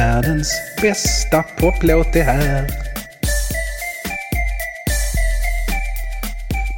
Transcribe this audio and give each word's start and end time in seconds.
Världens 0.00 0.52
bästa 0.82 1.42
poplåt 1.42 2.16
är 2.16 2.22
här. 2.22 2.66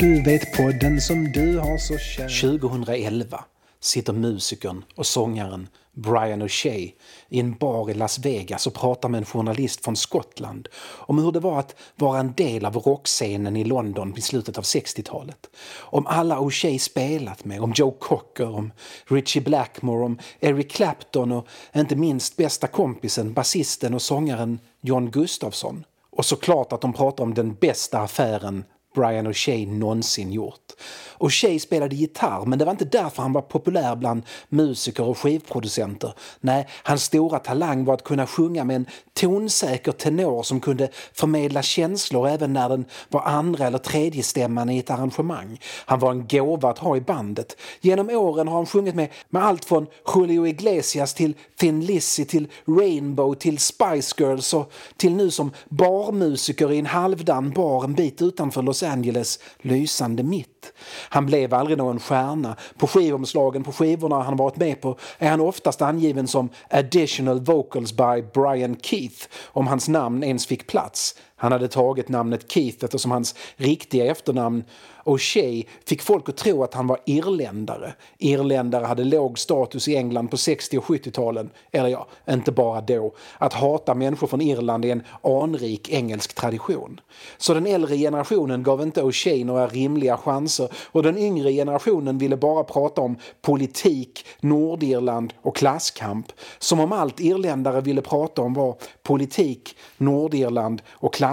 Du 0.00 0.22
vet 0.22 0.52
podden 0.56 1.00
som 1.00 1.32
du 1.32 1.58
har 1.58 1.79
så 1.79 1.98
kär. 1.98 2.58
2011 2.58 3.45
sitter 3.80 4.12
musikern 4.12 4.85
och 4.96 5.06
sångaren 5.06 5.69
Brian 5.95 6.43
O'Shea 6.43 6.93
i 7.29 7.40
en 7.40 7.54
bar 7.54 7.90
i 7.90 7.95
Las 7.95 8.19
Vegas 8.19 8.67
och 8.67 8.74
pratar 8.74 9.09
med 9.09 9.19
en 9.19 9.24
journalist 9.24 9.85
från 9.85 9.97
Skottland 9.97 10.69
om 10.85 11.19
hur 11.19 11.33
det 11.33 11.41
var 11.41 11.59
att 11.59 11.77
vara 11.97 12.21
en 12.21 12.33
del 12.33 12.65
av 12.65 12.77
rockscenen 12.77 13.56
i 13.56 13.65
London 13.65 14.15
i 14.17 14.21
slutet 14.21 14.59
av 14.59 14.65
60-talet. 14.65 15.51
Om 15.78 16.06
alla 16.06 16.38
O'Shea 16.38 16.78
spelat 16.78 17.45
med, 17.45 17.60
om 17.60 17.73
Joe 17.77 17.91
Cocker, 17.91 18.51
om 18.51 18.73
Richie 19.06 19.42
Blackmore, 19.42 20.05
om 20.05 20.19
Eric 20.41 20.70
Clapton 20.70 21.33
och 21.33 21.47
inte 21.74 21.97
minst 21.97 22.36
bästa 22.36 22.66
kompisen, 22.66 23.33
basisten 23.33 23.95
och 23.95 24.02
sångaren 24.02 24.61
John 24.80 25.11
Gustafsson. 25.11 25.84
Och 26.11 26.24
såklart 26.24 26.72
att 26.72 26.80
de 26.80 26.92
pratar 26.92 27.24
om 27.24 27.34
den 27.34 27.55
bästa 27.55 27.98
affären 27.98 28.64
Brian 28.95 29.27
O'Shea 29.27 29.66
någonsin 29.66 30.32
gjort. 30.32 30.73
O'Shea 31.19 31.59
spelade 31.59 31.96
gitarr, 31.96 32.46
men 32.46 32.59
det 32.59 32.64
var 32.64 32.73
inte 32.73 32.84
därför 32.84 33.23
han 33.23 33.33
var 33.33 33.42
populär 33.42 33.96
bland 33.96 34.23
musiker 34.48 35.05
och 35.05 35.19
skivproducenter. 35.19 36.14
Nej, 36.41 36.69
hans 36.83 37.05
stora 37.05 37.38
talang 37.38 37.84
var 37.84 37.95
att 37.95 38.05
kunna 38.05 38.27
sjunga 38.27 38.64
med 38.64 38.77
en 38.77 38.86
tonsäker 39.14 39.92
tenor 39.92 40.42
som 40.42 40.60
kunde 40.60 40.88
förmedla 41.12 41.62
känslor 41.62 42.28
även 42.28 42.52
när 42.52 42.69
den 42.69 42.84
var 43.09 43.23
andra 43.23 43.66
eller 43.66 43.78
tredje 43.78 44.23
stämman 44.23 44.70
i 44.70 44.78
ett 44.78 44.91
arrangemang. 44.91 45.61
Han 45.86 45.98
var 45.98 46.11
en 46.11 46.27
gåva 46.27 46.70
att 46.70 46.78
ha 46.78 46.97
i 46.97 47.00
bandet. 47.00 47.56
Genom 47.80 48.11
åren 48.11 48.48
har 48.48 48.56
han 48.56 48.66
sjungit 48.66 48.95
med, 48.95 49.09
med 49.30 49.45
allt 49.45 49.64
från 49.64 49.86
Julio 50.14 50.47
Iglesias 50.47 51.14
till 51.14 51.34
Thin 51.61 51.80
Lizzy 51.80 52.24
till 52.24 52.48
Rainbow 52.66 53.34
till 53.34 53.59
Spice 53.59 54.14
Girls 54.19 54.55
och 54.55 54.72
till 54.97 55.14
nu 55.14 55.31
som 55.31 55.50
barmusiker 55.69 56.72
i 56.72 56.78
en 56.78 56.86
halvdan 56.86 57.50
bar 57.50 57.84
en 57.84 57.94
bit 57.94 58.22
utanför 58.22 58.62
Los 58.62 58.81
Angeles 58.83 59.38
lysande 59.58 60.22
mitt. 60.22 60.72
Han 61.08 61.27
blev 61.27 61.55
aldrig 61.55 61.78
någon 61.78 62.00
stjärna. 62.00 62.56
På 62.78 62.86
skivomslagen 62.86 63.64
på 63.64 63.72
skivorna 63.72 64.22
han 64.22 64.36
varit 64.36 64.56
med 64.56 64.80
på 64.80 64.98
är 65.19 65.30
han 65.30 65.41
oftast 65.41 65.83
angiven 65.83 66.28
som 66.28 66.48
“additional 66.70 67.41
vocals 67.41 67.92
by 67.92 68.22
Brian 68.34 68.77
Keith” 68.83 69.27
om 69.47 69.66
hans 69.66 69.88
namn 69.88 70.25
ens 70.25 70.47
fick 70.47 70.66
plats. 70.66 71.14
Han 71.42 71.52
hade 71.52 71.68
tagit 71.68 72.08
namnet 72.08 72.52
Keith 72.52 72.84
eftersom 72.84 73.10
hans 73.10 73.34
riktiga 73.56 74.04
efternamn 74.06 74.64
O'Shea 75.04 75.66
fick 75.84 76.02
folk 76.02 76.28
att 76.28 76.36
tro 76.36 76.62
att 76.62 76.74
han 76.74 76.86
var 76.86 76.98
irländare. 77.04 77.94
Irländare 78.18 78.84
hade 78.84 79.04
låg 79.04 79.38
status 79.38 79.88
i 79.88 79.96
England 79.96 80.28
på 80.28 80.36
60 80.36 80.78
och 80.78 80.84
70-talen. 80.84 81.50
Eller 81.72 81.88
ja, 81.88 82.06
inte 82.30 82.52
bara 82.52 82.80
då. 82.80 83.14
Att 83.38 83.52
hata 83.52 83.94
människor 83.94 84.26
från 84.26 84.40
Irland 84.40 84.84
är 84.84 84.92
en 84.92 85.02
anrik 85.22 85.88
engelsk 85.88 86.34
tradition. 86.34 87.00
Så 87.38 87.54
den 87.54 87.66
äldre 87.66 87.96
generationen 87.96 88.62
gav 88.62 88.82
inte 88.82 89.02
O'Shea 89.02 89.44
några 89.44 89.66
rimliga 89.66 90.16
chanser 90.16 90.68
och 90.84 91.02
den 91.02 91.18
yngre 91.18 91.52
generationen 91.52 92.18
ville 92.18 92.36
bara 92.36 92.64
prata 92.64 93.00
om 93.00 93.16
politik, 93.40 94.26
Nordirland 94.40 95.32
och 95.42 95.56
klasskamp. 95.56 96.32
Som 96.58 96.80
om 96.80 96.92
allt 96.92 97.20
irländare 97.20 97.80
ville 97.80 98.02
prata 98.02 98.42
om 98.42 98.54
var 98.54 98.76
politik, 99.02 99.76
Nordirland 99.96 100.82
och 100.90 101.14
klasskamp. 101.14 101.31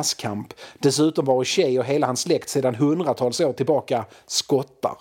Dessutom 0.80 1.26
var 1.26 1.44
Shea 1.44 1.80
och 1.80 1.86
hela 1.86 2.08
hans 2.08 2.22
släkt 2.22 2.50
sedan 2.50 2.76
hundratals 2.76 3.40
år 3.40 3.54
tillbaka 3.54 4.06
skottar. 4.26 4.98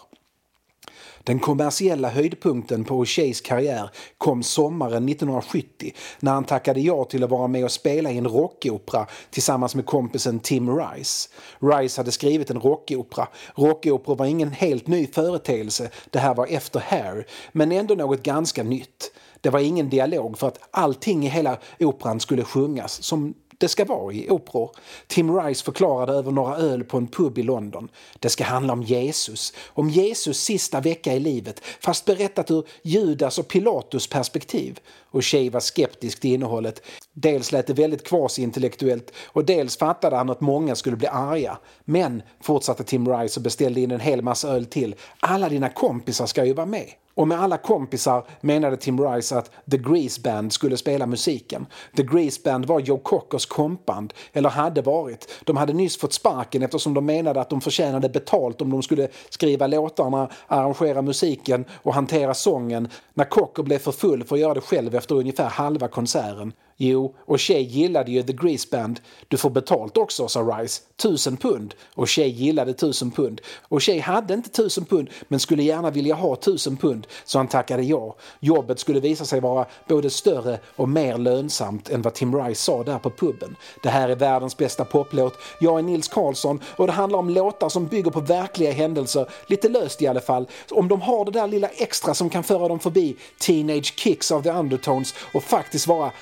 Den 1.29 1.39
kommersiella 1.39 2.09
höjdpunkten 2.09 2.85
på 2.85 3.05
O'Sheas 3.05 3.45
karriär 3.45 3.91
kom 4.19 4.43
sommaren 4.43 5.09
1970 5.09 5.93
när 6.21 6.33
han 6.33 6.45
tackade 6.45 6.81
ja 6.81 7.05
till 7.05 7.25
att 7.25 7.31
vara 7.31 7.49
med 7.49 7.65
och 7.65 7.71
spela 7.71 8.11
i 8.11 8.19
en 8.19 8.29
rockopera 8.29 9.07
tillsammans 9.31 9.75
med 9.75 9.87
kompisen 9.87 10.41
Tim 10.41 10.79
Rice. 10.79 11.29
Rice 11.61 12.01
hade 12.01 12.13
skrivit 12.13 12.51
en 12.51 12.61
rockopera. 12.61 13.29
Rockopera 13.55 14.15
var 14.15 14.27
ingen 14.27 14.53
helt 14.53 14.87
ny 14.87 15.07
företeelse, 15.07 15.91
det 16.11 16.19
här 16.19 16.35
var 16.35 16.47
efter 16.47 16.81
Hair, 16.81 17.27
men 17.53 17.73
ändå 17.73 17.95
något 17.95 18.23
ganska 18.23 18.63
nytt. 18.63 19.13
Det 19.41 19.51
var 19.51 19.61
ingen 19.61 19.91
dialog 19.91 20.39
för 20.39 20.49
att 20.49 20.59
allting 20.71 21.27
i 21.27 21.29
hela 21.29 21.59
operan 21.79 22.21
skulle 22.21 22.45
sjungas 22.45 23.03
som 23.03 23.35
det 23.59 23.69
ska 23.69 23.85
vara 23.85 24.13
i 24.13 24.31
operor. 24.31 24.71
Tim 25.07 25.41
Rice 25.41 25.65
förklarade 25.65 26.13
över 26.13 26.33
några 26.33 26.57
öl 26.57 26.85
på 26.85 26.97
en 26.97 27.07
pub 27.07 27.39
i 27.39 27.43
London. 27.43 27.89
Det 28.19 28.29
ska 28.29 28.45
handla 28.45 28.73
om 28.73 28.83
Jesus, 28.83 29.53
om 29.67 29.91
Jesus 29.91 30.41
sista 30.41 30.81
vecka 30.81 31.15
i 31.15 31.21
livet 31.21 31.61
fast 31.81 32.05
berättat 32.05 32.51
ur 32.51 32.65
Judas 32.83 33.39
och 33.39 33.49
Pilatus 33.49 34.07
perspektiv. 34.07 34.81
Och 35.11 35.25
Shea 35.25 35.51
var 35.51 35.61
skeptisk 35.61 36.21
till 36.21 36.35
innehållet. 36.35 36.83
Dels 37.13 37.53
lät 37.53 37.67
det 37.67 37.73
väldigt 37.73 38.07
kvasi-intellektuellt 38.09 39.13
och 39.27 39.45
dels 39.45 39.77
fattade 39.77 40.17
han 40.17 40.31
att 40.31 40.41
många 40.41 40.75
skulle 40.75 40.97
bli 40.97 41.07
arga. 41.07 41.59
Men, 41.85 42.23
fortsatte 42.41 42.85
Tim 42.85 43.09
Rice 43.09 43.41
och 43.41 43.45
beställde 43.45 43.81
in 43.81 43.91
en 43.91 44.01
hel 44.01 44.23
massa 44.23 44.49
öl 44.49 44.67
till, 44.67 44.95
alla 45.21 45.49
dina 45.49 45.69
kompisar 45.69 46.27
ska 46.27 46.45
ju 46.45 46.53
vara 46.53 46.67
med. 46.67 46.89
Och 47.19 47.29
med 47.29 47.41
alla 47.41 47.59
kompisar 47.59 48.25
menade 48.41 48.77
Tim 48.77 49.01
Rice 49.01 49.39
att 49.39 49.51
The 49.71 49.77
Grease 49.77 50.21
Band 50.21 50.53
skulle 50.53 50.77
spela 50.77 51.07
musiken. 51.07 51.67
The 51.97 52.03
Grease 52.03 52.41
Band 52.45 52.67
var 52.67 52.81
Joe 52.81 52.99
Cockers 52.99 53.47
kompband, 53.47 54.15
eller 54.33 54.49
hade 54.49 54.83
varit. 54.83 55.29
De 55.45 55.57
hade 55.57 55.73
nyss 55.73 55.99
fått 55.99 56.13
sparken 56.13 56.63
eftersom 56.63 56.95
de 56.95 57.07
menade 57.07 57.41
att 57.41 57.51
de 57.51 57.61
förtjänade 57.61 58.09
betalt 58.09 58.61
om 58.61 58.71
de 58.71 58.83
skulle 58.83 59.09
skriva 59.29 59.67
låtarna, 59.67 60.31
arrangera 60.47 61.03
musiken 61.03 61.65
och 61.73 61.95
hantera 61.95 62.35
sången 62.35 62.89
när 63.15 63.25
Cocker 63.25 63.63
blev 63.63 63.79
för 63.79 63.93
full 63.93 64.25
för 64.25 64.37
att 64.37 64.41
göra 64.41 64.55
det 64.55 64.61
själv 64.61 64.95
efter 64.95 65.15
ungefär 65.15 65.49
halva 65.49 65.89
konserten. 65.89 66.53
Jo, 66.81 67.15
och 67.19 67.41
Shay 67.41 67.63
gillade 67.63 68.11
ju 68.11 68.23
The 68.23 68.33
Grease 68.33 68.69
Band. 68.71 69.01
Du 69.29 69.37
får 69.37 69.51
betalt 69.51 69.97
också, 69.97 70.29
sa 70.29 70.41
Rice. 70.41 70.83
Tusen 70.97 71.37
pund. 71.37 71.75
Och 71.95 72.11
Shay 72.11 72.29
gillade 72.29 72.75
tusen 72.75 73.11
pund. 73.11 73.41
Och 73.63 73.83
Shay 73.83 74.01
hade 74.01 74.35
inte 74.35 74.49
tusen 74.51 74.85
pund 74.85 75.11
men 75.29 75.41
skulle 75.41 75.63
gärna 75.63 75.91
vilja 75.91 76.15
ha 76.15 76.37
tusen 76.37 76.77
pund 76.77 77.07
så 77.25 77.39
han 77.39 77.49
tackade 77.49 77.83
ja. 77.83 78.17
Jobbet 78.41 78.79
skulle 78.79 79.01
visa 79.01 79.25
sig 79.25 79.41
vara 79.41 79.67
både 79.89 80.11
större 80.11 80.59
och 80.77 80.89
mer 80.89 81.19
lönsamt 81.19 81.91
än 81.91 82.03
vad 82.03 82.15
Tim 82.15 82.43
Rice 82.43 82.63
sa 82.63 82.83
där 82.83 82.99
på 82.99 83.11
puben. 83.11 83.57
Det 83.83 83.89
här 83.89 84.09
är 84.09 84.17
världens 84.17 84.57
bästa 84.57 84.85
poplåt. 84.85 85.35
Jag 85.61 85.79
är 85.79 85.83
Nils 85.83 86.09
Karlsson 86.09 86.61
och 86.77 86.87
det 86.87 86.93
handlar 86.93 87.19
om 87.19 87.31
låtar 87.31 87.69
som 87.69 87.87
bygger 87.87 88.11
på 88.11 88.21
verkliga 88.21 88.73
händelser, 88.73 89.29
lite 89.47 89.69
löst 89.69 90.03
i 90.03 90.07
alla 90.07 90.21
fall. 90.21 90.49
Om 90.71 90.89
de 90.89 91.01
har 91.01 91.25
det 91.25 91.31
där 91.31 91.47
lilla 91.47 91.69
extra 91.69 92.15
som 92.15 92.31
kan 92.31 92.45
föra 92.45 92.69
dem 92.69 92.79
förbi 92.79 93.17
teenage 93.39 93.95
kicks 93.97 94.31
of 94.31 94.43
the 94.43 94.51
undertones 94.51 95.15
och 95.35 95.43
faktiskt 95.43 95.87
vara 95.87 96.13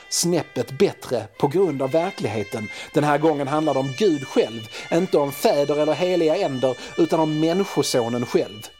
begreppet 0.54 0.78
bättre 0.78 1.26
på 1.38 1.48
grund 1.48 1.82
av 1.82 1.90
verkligheten. 1.90 2.68
Den 2.92 3.04
här 3.04 3.18
gången 3.18 3.48
handlar 3.48 3.74
det 3.74 3.80
om 3.80 3.94
Gud 3.98 4.26
själv, 4.26 4.68
inte 4.92 5.18
om 5.18 5.32
fäder 5.32 5.78
eller 5.78 5.94
heliga 5.94 6.36
änder 6.36 6.76
utan 6.98 7.20
om 7.20 7.40
människosonen 7.40 8.26
själv. 8.26 8.75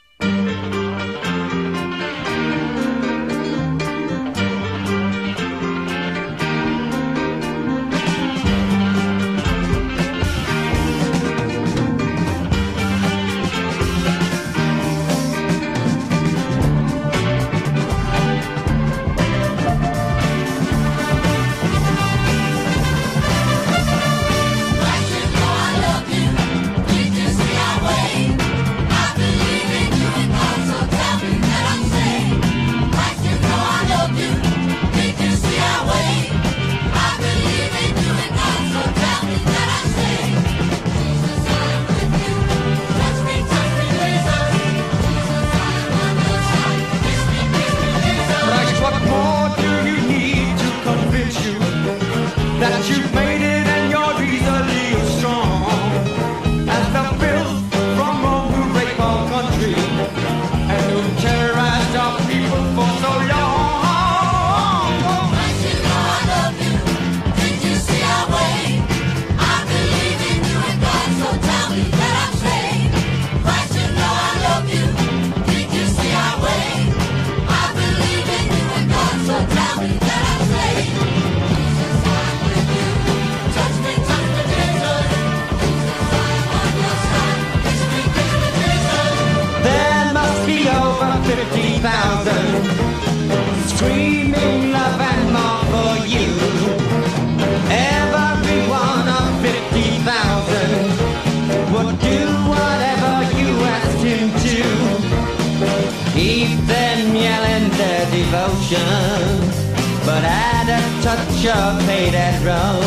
A 111.37 111.43
touch 111.43 111.55
of 111.55 111.81
hate 111.83 112.13
and 112.13 112.45
wrong. 112.45 112.81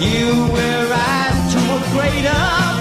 You 0.00 0.52
will 0.52 0.90
rise 0.90 1.52
to 1.52 1.58
a 1.58 1.80
greater 1.92 2.77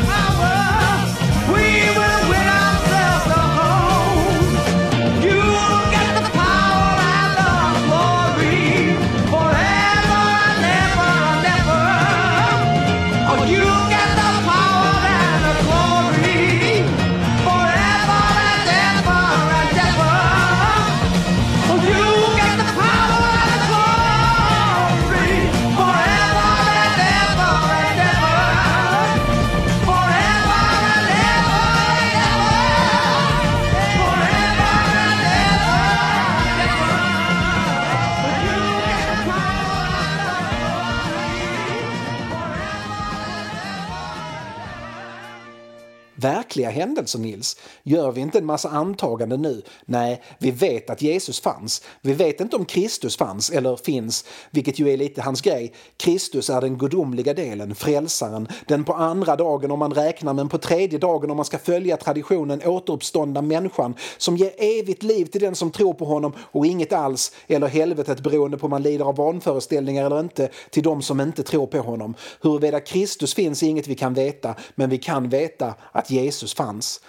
händelser, 46.77 47.19
Nils. 47.19 47.57
Gör 47.83 48.11
vi 48.11 48.21
inte 48.21 48.37
en 48.37 48.45
massa 48.45 48.69
antaganden 48.69 49.41
nu? 49.41 49.61
Nej, 49.85 50.21
vi 50.39 50.51
vet 50.51 50.89
att 50.89 51.01
Jesus 51.01 51.39
fanns. 51.39 51.81
Vi 52.01 52.13
vet 52.13 52.41
inte 52.41 52.55
om 52.55 52.65
Kristus 52.65 53.17
fanns 53.17 53.49
eller 53.49 53.75
finns, 53.75 54.25
vilket 54.51 54.79
ju 54.79 54.89
är 54.89 54.97
lite 54.97 55.21
hans 55.21 55.41
grej. 55.41 55.73
Kristus 55.97 56.49
är 56.49 56.61
den 56.61 56.77
gudomliga 56.77 57.33
delen, 57.33 57.75
frälsaren, 57.75 58.47
den 58.67 58.83
på 58.83 58.93
andra 58.93 59.35
dagen 59.35 59.71
om 59.71 59.79
man 59.79 59.93
räknar, 59.93 60.33
men 60.33 60.49
på 60.49 60.57
tredje 60.57 60.99
dagen 60.99 61.31
om 61.31 61.37
man 61.37 61.45
ska 61.45 61.57
följa 61.57 61.97
traditionen 61.97 62.61
återuppståndna 62.65 63.41
människan 63.41 63.95
som 64.17 64.37
ger 64.37 64.51
evigt 64.57 65.03
liv 65.03 65.25
till 65.25 65.41
den 65.41 65.55
som 65.55 65.71
tror 65.71 65.93
på 65.93 66.05
honom 66.05 66.33
och 66.39 66.65
inget 66.65 66.93
alls, 66.93 67.31
eller 67.47 67.67
helvetet 67.67 68.19
beroende 68.19 68.57
på 68.57 68.65
om 68.65 68.69
man 68.69 68.83
lider 68.83 69.05
av 69.05 69.15
vanföreställningar 69.15 70.05
eller 70.05 70.19
inte, 70.19 70.49
till 70.69 70.83
de 70.83 71.01
som 71.01 71.21
inte 71.21 71.43
tror 71.43 71.67
på 71.67 71.77
honom. 71.77 72.15
Huruvida 72.41 72.79
Kristus 72.79 73.33
finns 73.33 73.63
är 73.63 73.67
inget 73.67 73.87
vi 73.87 73.95
kan 73.95 74.13
veta, 74.13 74.55
men 74.75 74.89
vi 74.89 74.97
kan 74.97 75.29
veta 75.29 75.73
att 75.91 76.11
Jesus 76.11 76.53
fanns. 76.53 76.66
glance 76.67 76.99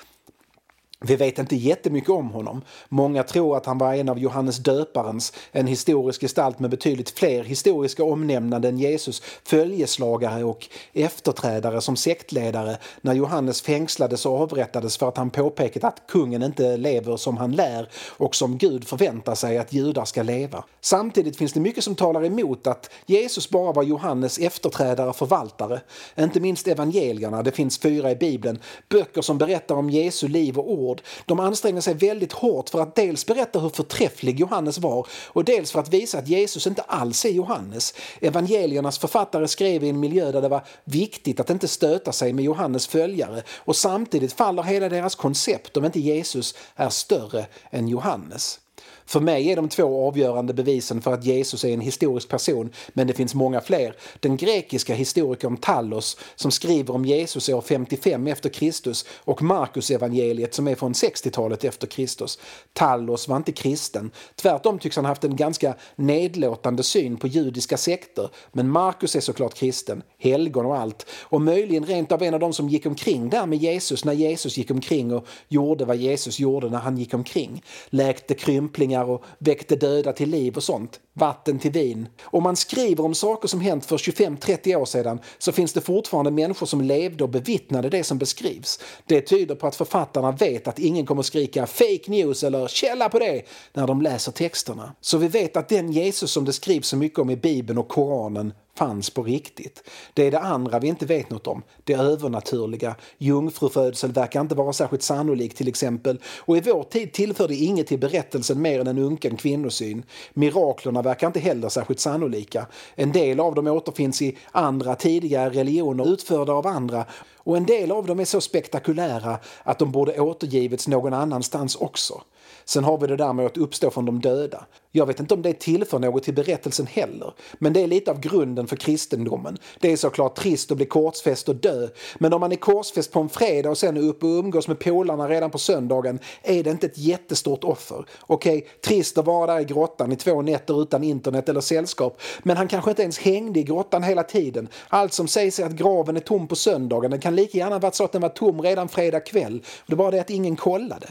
Vi 1.05 1.17
vet 1.17 1.39
inte 1.39 1.57
jättemycket 1.57 2.11
om 2.11 2.31
honom. 2.31 2.63
Många 2.89 3.23
tror 3.23 3.57
att 3.57 3.67
han 3.67 3.79
var 3.79 3.95
en 3.95 4.09
av 4.09 4.19
Johannes 4.19 4.59
döparens, 4.59 5.33
en 5.53 5.67
historisk 5.67 6.21
gestalt 6.21 6.59
med 6.59 6.71
betydligt 6.71 7.11
fler 7.11 7.45
historiska 7.45 8.05
omnämnanden 8.05 8.75
än 8.75 8.81
Jesus, 8.81 9.23
följeslagare 9.45 10.45
och 10.45 10.67
efterträdare 10.93 11.81
som 11.81 11.97
sektledare 11.97 12.77
när 13.01 13.15
Johannes 13.15 13.63
fängslades 13.63 14.27
och 14.27 14.41
avrättades 14.41 14.97
för 14.97 15.09
att 15.09 15.17
han 15.17 15.31
påpekat 15.31 15.85
att 15.85 16.03
kungen 16.09 16.43
inte 16.43 16.77
lever 16.77 17.17
som 17.17 17.37
han 17.37 17.53
lär 17.53 17.89
och 18.17 18.35
som 18.35 18.59
Gud 18.59 18.89
förväntar 18.89 19.35
sig 19.35 19.59
att 19.59 19.73
judar 19.73 20.05
ska 20.05 20.23
leva. 20.23 20.65
Samtidigt 20.81 21.37
finns 21.37 21.53
det 21.53 21.61
mycket 21.61 21.85
som 21.85 21.95
talar 21.95 22.25
emot 22.25 22.67
att 22.67 22.91
Jesus 23.07 23.51
bara 23.51 23.73
var 23.73 23.83
Johannes 23.83 24.39
efterträdare 24.39 25.09
och 25.09 25.17
förvaltare. 25.17 25.81
Inte 26.17 26.41
minst 26.41 26.69
evangelierna, 26.69 27.43
det 27.43 27.53
finns 27.53 27.79
fyra 27.79 28.11
i 28.11 28.17
Bibeln, 28.17 28.59
böcker 28.89 29.23
som 29.23 29.39
berättar 29.39 29.75
om 29.75 29.91
Jesu 29.91 30.29
liv 30.29 30.59
och 30.59 30.73
ord. 30.73 30.88
De 31.27 31.41
ansträngde 31.41 31.83
sig 31.83 31.95
väldigt 31.95 32.33
hårt 32.33 32.69
för 32.69 32.81
att 32.81 32.95
dels 32.95 33.27
berätta 33.27 33.61
hur 33.61 33.69
förträfflig 33.69 34.41
Johannes 34.41 34.79
var 34.79 35.07
och 35.27 35.45
dels 35.45 35.73
för 35.73 35.81
att 35.81 35.89
visa 35.89 36.19
att 36.19 36.29
Jesus 36.29 36.67
inte 36.67 36.83
alls 36.83 37.25
är 37.25 37.31
Johannes. 37.31 37.95
Evangeliernas 38.21 38.99
författare 38.99 39.49
skrev 39.49 39.85
i 39.85 39.89
en 39.89 40.01
miljö 40.01 40.33
där 40.33 40.43
det 40.43 40.49
var 40.49 40.65
viktigt 40.85 41.41
att 41.41 41.51
inte 41.51 41.69
stöta 41.69 42.13
sig 42.13 42.33
med 42.33 42.45
Johannes 42.45 42.87
följare 42.87 43.43
och 43.57 43.77
samtidigt 43.77 44.33
faller 44.33 44.63
hela 44.63 44.89
deras 44.89 45.15
koncept 45.15 45.77
om 45.77 45.85
inte 45.85 46.01
Jesus 46.01 46.55
är 46.77 46.89
större 46.89 47.47
än 47.71 47.89
Johannes. 47.89 48.61
För 49.09 49.21
mig 49.21 49.51
är 49.51 49.57
de 49.57 49.69
två 49.69 50.07
avgörande 50.07 50.55
bevisen 50.55 51.03
för 51.03 51.15
att 51.15 51.25
Jesus 51.25 51.65
är 51.65 51.75
en 51.75 51.81
historisk 51.81 52.29
person, 52.29 52.71
men 52.89 53.07
det 53.07 53.13
finns 53.15 53.35
många 53.35 53.61
fler. 53.61 53.97
Den 54.21 54.37
grekiska 54.37 54.95
historikern 54.95 55.57
Tallos 55.57 56.17
som 56.35 56.51
skriver 56.51 56.95
om 56.95 57.05
Jesus 57.05 57.49
år 57.49 57.61
55 57.61 58.27
efter 58.27 58.49
Kristus 58.49 59.05
och 59.11 59.43
Markus 59.43 59.91
evangeliet 59.91 60.55
som 60.55 60.69
är 60.69 60.75
från 60.75 60.93
60-talet 60.93 61.65
efter 61.65 61.87
Kristus. 61.87 62.39
Tallos 62.73 63.29
var 63.29 63.37
inte 63.37 63.53
kristen. 63.53 64.11
Tvärtom 64.35 64.79
tycks 64.79 64.97
han 64.97 65.05
haft 65.05 65.25
en 65.25 65.37
ganska 65.37 65.75
nedlåtande 65.97 66.83
syn 66.83 67.17
på 67.17 67.27
judiska 67.27 67.77
sekter. 67.77 68.31
Men 68.53 68.69
Markus 68.69 69.17
är 69.17 69.21
såklart 69.21 69.55
kristen, 69.55 70.03
helgon 70.19 70.67
och 70.67 70.77
allt. 70.77 71.07
Och 71.23 71.41
möjligen 71.41 71.87
rent 71.87 72.13
av 72.13 72.23
en 72.23 72.35
av 72.35 72.41
de 72.41 72.53
som 72.53 72.69
gick 72.69 72.87
omkring 72.87 73.31
där 73.31 73.47
med 73.47 73.59
Jesus 73.59 74.05
när 74.05 74.13
Jesus 74.13 74.57
gick 74.59 74.71
omkring 74.71 75.13
och 75.15 75.27
gjorde 75.49 75.85
vad 75.85 75.97
Jesus 75.97 76.39
gjorde 76.39 76.71
när 76.71 76.79
han 76.79 76.99
gick 76.99 77.15
omkring. 77.15 77.63
Läkte 77.91 78.35
krymplingar 78.35 78.98
och 79.05 79.25
väckte 79.39 79.77
döda 79.77 80.13
till 80.13 80.31
liv 80.31 80.57
och 80.57 80.63
sånt. 80.63 81.01
Vatten 81.13 81.59
till 81.59 81.71
vin. 81.71 82.09
Om 82.23 82.43
man 82.43 82.57
skriver 82.57 83.05
om 83.05 83.15
saker 83.15 83.49
som 83.49 83.61
hänt 83.61 83.87
för 83.87 83.97
25-30 83.97 84.77
år 84.77 84.85
sedan 84.85 85.21
så 85.39 85.53
finns 85.53 85.73
det 85.73 85.81
fortfarande 85.81 86.31
människor 86.31 86.67
som 86.67 86.81
levde 86.81 87.25
och 87.25 87.31
bevittnade 87.31 87.89
det 87.89 88.05
som 88.05 88.19
beskrivs. 88.19 88.81
Det 89.07 89.21
tyder 89.21 89.55
på 89.55 89.67
att 89.67 89.77
författarna 89.77 90.33
vet 90.33 90.69
att 90.69 90.79
ingen 90.79 91.07
kommer 91.07 91.23
skrika 91.23 91.67
“fake 91.67 92.05
news” 92.07 92.45
eller 92.45 92.69
“källa 92.69 93.09
på 93.09 93.19
det” 93.19 93.43
när 93.73 93.87
de 93.87 94.03
läser 94.03 94.33
texterna. 94.33 94.95
Så 95.01 95.19
vi 95.19 95.29
vet 95.29 95.57
att 95.57 95.69
den 95.69 95.93
Jesus 95.93 96.31
som 96.31 96.45
det 96.45 96.53
skrivs 96.53 96.89
så 96.89 96.97
mycket 96.97 97.19
om 97.19 97.31
i 97.31 97.37
Bibeln 97.37 97.79
och 97.79 97.89
Koranen 97.89 98.53
fanns 98.79 99.11
på 99.11 99.23
riktigt. 99.23 99.83
Det 100.15 100.27
är 100.27 100.31
det 100.31 100.39
andra 100.39 100.79
vi 100.79 100.89
inte 100.89 101.07
vet 101.07 101.31
något 101.31 101.47
om, 101.47 101.63
det 101.85 101.95
övernaturliga. 101.95 102.95
Jungfrufödsel 103.19 104.13
verkar 104.13 104.41
inte 104.41 104.55
vara 104.55 104.73
särskilt 104.73 105.03
sannolik 105.03 105.55
till 105.55 105.69
exempel 105.69 106.19
och 106.39 106.57
i 106.57 106.61
vår 106.61 106.83
tid 106.83 107.13
tillför 107.13 107.49
det 107.49 107.55
inget 107.55 107.87
till 107.87 107.99
berättelsen 107.99 108.63
mer 108.63 108.81
än 108.81 108.87
en 108.87 108.99
unken 108.99 109.37
kvinnosyn. 109.37 110.03
Miraklerna 110.35 111.03
verkar 111.03 111.27
inte 111.27 111.41
heller 111.41 111.69
särskilt 111.69 112.01
sannolika. 112.01 112.67
En 112.95 113.13
del 113.13 113.41
av 113.41 113.55
dem 113.55 113.67
återfinns 113.67 114.23
i 114.23 114.37
andra 114.53 114.95
tidigare 114.95 115.51
religioner 115.51 116.13
utförda 116.13 116.53
av 116.53 116.67
andra 116.67 117.05
och 117.37 117.57
en 117.57 117.67
del 117.67 117.93
av 117.93 118.07
dem 118.07 118.21
är 118.21 118.25
så 118.25 118.41
spektakulära 118.41 119.39
att 119.63 119.79
de 119.79 119.93
borde 119.93 120.21
återgivits 120.21 120.89
någon 120.89 121.15
annanstans 121.15 121.77
också. 121.77 122.23
Sen 122.65 122.85
har 122.85 122.99
vi 122.99 123.07
det 123.07 123.17
där 123.17 123.33
med 123.33 123.47
att 123.47 123.57
uppstå 123.57 123.91
från 123.91 124.05
de 124.05 124.21
döda. 124.21 124.67
Jag 124.93 125.07
vet 125.07 125.21
inte 125.21 125.35
om 125.35 125.43
det 125.43 125.53
tillför 125.53 125.99
något 125.99 126.23
till 126.23 126.35
berättelsen 126.35 126.87
heller, 126.87 127.33
men 127.59 127.73
det 127.73 127.81
är 127.81 127.87
lite 127.87 128.11
av 128.11 128.21
grunden 128.21 128.67
för 128.67 128.77
kristendomen. 128.77 129.59
Det 129.81 129.93
är 129.93 129.97
såklart 129.97 130.37
trist 130.37 130.71
att 130.71 130.77
bli 130.77 130.87
korsfäst 130.87 131.49
och 131.49 131.57
dö, 131.57 131.89
men 132.19 132.33
om 132.33 132.41
man 132.41 132.53
är 132.53 132.57
korsfäst 132.57 133.13
på 133.13 133.21
en 133.21 133.29
fredag 133.29 133.71
och 133.71 133.79
sen 133.79 133.97
är 133.97 134.01
uppe 134.01 134.27
och 134.27 134.39
umgås 134.39 134.69
med 134.69 134.79
polarna 134.79 135.29
redan 135.29 135.51
på 135.51 135.59
söndagen 135.59 136.19
är 136.43 136.63
det 136.63 136.71
inte 136.71 136.87
ett 136.87 136.99
jättestort 136.99 137.65
offer. 137.65 138.05
Okej, 138.21 138.59
okay, 138.59 138.71
trist 138.85 139.19
att 139.19 139.27
vara 139.27 139.55
där 139.55 139.61
i 139.61 139.65
grottan 139.65 140.13
i 140.13 140.17
två 140.17 140.43
nätter 140.43 140.83
utan 140.83 141.05
internet 141.05 141.49
eller 141.49 141.61
sällskap, 141.61 142.21
men 142.43 142.57
han 142.57 142.69
kanske 142.69 142.91
inte 142.91 143.03
ens 143.03 143.19
hängde 143.19 143.61
i 143.61 143.63
grottan 143.63 144.03
hela 144.03 144.23
tiden. 144.23 144.69
Allt 144.89 145.13
som 145.13 145.29
sägs 145.29 145.61
är 145.61 145.67
att 145.67 145.73
graven 145.73 146.17
är 146.17 146.21
tom 146.21 146.49
på 146.49 146.57
söndagen, 146.57 147.11
den 147.11 147.21
kan 147.21 147.37
lika 147.37 147.59
gärna 147.59 147.79
varit 147.79 147.95
så 147.95 148.05
att 148.05 148.13
den 148.13 148.23
var 148.23 148.29
tom 148.29 148.63
redan 148.63 148.89
fredag 148.89 149.21
kväll. 149.21 149.63
Det 149.87 149.95
var 149.95 150.13
det 150.13 150.21
att 150.21 150.31
ingen 150.31 150.57
kollade. 150.57 151.09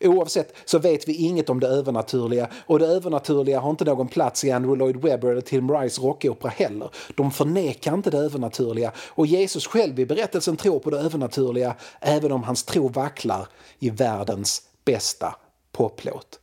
Oavsett 0.00 0.54
så 0.64 0.78
vet 0.78 1.08
vi 1.08 1.14
inget 1.14 1.50
om 1.50 1.60
det 1.60 1.66
övernaturliga 1.66 2.48
och 2.66 2.78
det 2.78 2.86
övernaturliga 2.86 3.15
har 3.60 3.70
inte 3.70 3.84
någon 3.84 4.08
plats 4.08 4.44
i 4.44 4.50
Andrew 4.50 4.84
Lloyd 4.84 5.02
Webber 5.02 5.28
eller 5.28 5.40
Tim 5.40 5.70
Rice 5.70 6.00
rockopera 6.00 6.50
heller. 6.50 6.90
De 7.14 7.30
förnekar 7.30 7.94
inte 7.94 8.10
det 8.10 8.18
övernaturliga 8.18 8.92
och 8.98 9.26
Jesus 9.26 9.66
själv 9.66 10.00
i 10.00 10.06
berättelsen 10.06 10.56
tror 10.56 10.78
på 10.78 10.90
det 10.90 10.98
övernaturliga 10.98 11.74
även 12.00 12.32
om 12.32 12.42
hans 12.42 12.64
tro 12.64 12.88
vacklar 12.88 13.48
i 13.78 13.90
världens 13.90 14.62
bästa 14.84 15.36
poplåt. 15.72 16.40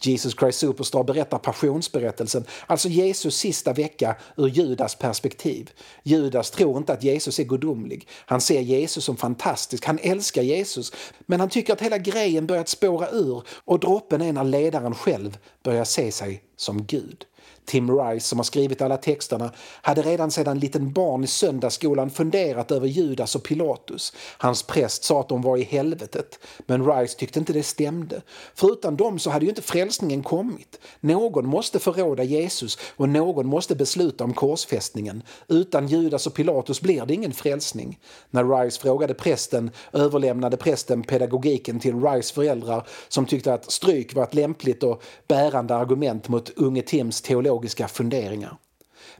Jesus 0.00 0.34
Christ 0.38 0.58
Superstar 0.58 1.04
berättar 1.04 1.38
passionsberättelsen, 1.38 2.44
alltså 2.66 2.88
Jesus 2.88 3.36
sista 3.36 3.72
vecka 3.72 4.16
ur 4.36 4.48
Judas 4.48 4.94
perspektiv. 4.94 5.70
Judas 6.02 6.50
tror 6.50 6.78
inte 6.78 6.92
att 6.92 7.02
Jesus 7.02 7.38
är 7.38 7.44
gudomlig. 7.44 8.08
Han 8.26 8.40
ser 8.40 8.60
Jesus 8.60 9.04
som 9.04 9.16
fantastisk, 9.16 9.84
han 9.84 9.98
älskar 10.02 10.42
Jesus, 10.42 10.92
men 11.26 11.40
han 11.40 11.48
tycker 11.48 11.72
att 11.72 11.80
hela 11.80 11.98
grejen 11.98 12.46
börjat 12.46 12.68
spåra 12.68 13.10
ur 13.10 13.42
och 13.48 13.80
droppen 13.80 14.22
är 14.22 14.32
när 14.32 14.44
ledaren 14.44 14.94
själv 14.94 15.38
börjar 15.62 15.84
se 15.84 16.12
sig 16.12 16.42
som 16.56 16.86
Gud. 16.86 17.26
Tim 17.66 17.98
Rice, 17.98 18.26
som 18.26 18.38
har 18.38 18.44
skrivit 18.44 18.82
alla 18.82 18.96
texterna, 18.96 19.52
hade 19.82 20.02
redan 20.02 20.30
sedan 20.30 20.58
liten 20.58 20.92
barn 20.92 21.24
i 21.24 21.26
söndagsskolan 21.26 22.10
funderat 22.10 22.70
över 22.70 22.86
Judas 22.86 23.34
och 23.34 23.42
Pilatus. 23.42 24.12
Hans 24.38 24.62
präst 24.62 25.04
sa 25.04 25.20
att 25.20 25.28
de 25.28 25.42
var 25.42 25.56
i 25.56 25.62
helvetet, 25.62 26.38
men 26.66 26.86
Rice 26.86 27.18
tyckte 27.18 27.38
inte 27.38 27.52
det 27.52 27.62
stämde. 27.62 28.22
För 28.54 28.72
utan 28.72 28.96
dem 28.96 29.18
så 29.18 29.30
hade 29.30 29.44
ju 29.44 29.48
inte 29.48 29.62
frälsningen 29.62 30.22
kommit. 30.22 30.80
Någon 31.00 31.46
måste 31.46 31.78
förråda 31.78 32.22
Jesus 32.22 32.78
och 32.96 33.08
någon 33.08 33.46
måste 33.46 33.74
besluta 33.74 34.24
om 34.24 34.34
korsfästningen. 34.34 35.22
Utan 35.48 35.88
Judas 35.88 36.26
och 36.26 36.34
Pilatus 36.34 36.80
blir 36.80 37.06
det 37.06 37.14
ingen 37.14 37.32
frälsning. 37.32 37.98
När 38.30 38.44
Rice 38.44 38.80
frågade 38.80 39.14
prästen 39.14 39.70
överlämnade 39.92 40.56
prästen 40.56 41.02
pedagogiken 41.02 41.80
till 41.80 42.02
Rice 42.02 42.34
föräldrar 42.34 42.86
som 43.08 43.26
tyckte 43.26 43.54
att 43.54 43.72
stryk 43.72 44.14
var 44.14 44.22
ett 44.22 44.34
lämpligt 44.34 44.82
och 44.82 45.02
bärande 45.28 45.76
argument 45.76 46.28
mot 46.28 46.50
unge 46.56 46.82
Tims 46.82 47.20
teologiska 47.56 47.88
funderingar. 47.88 48.56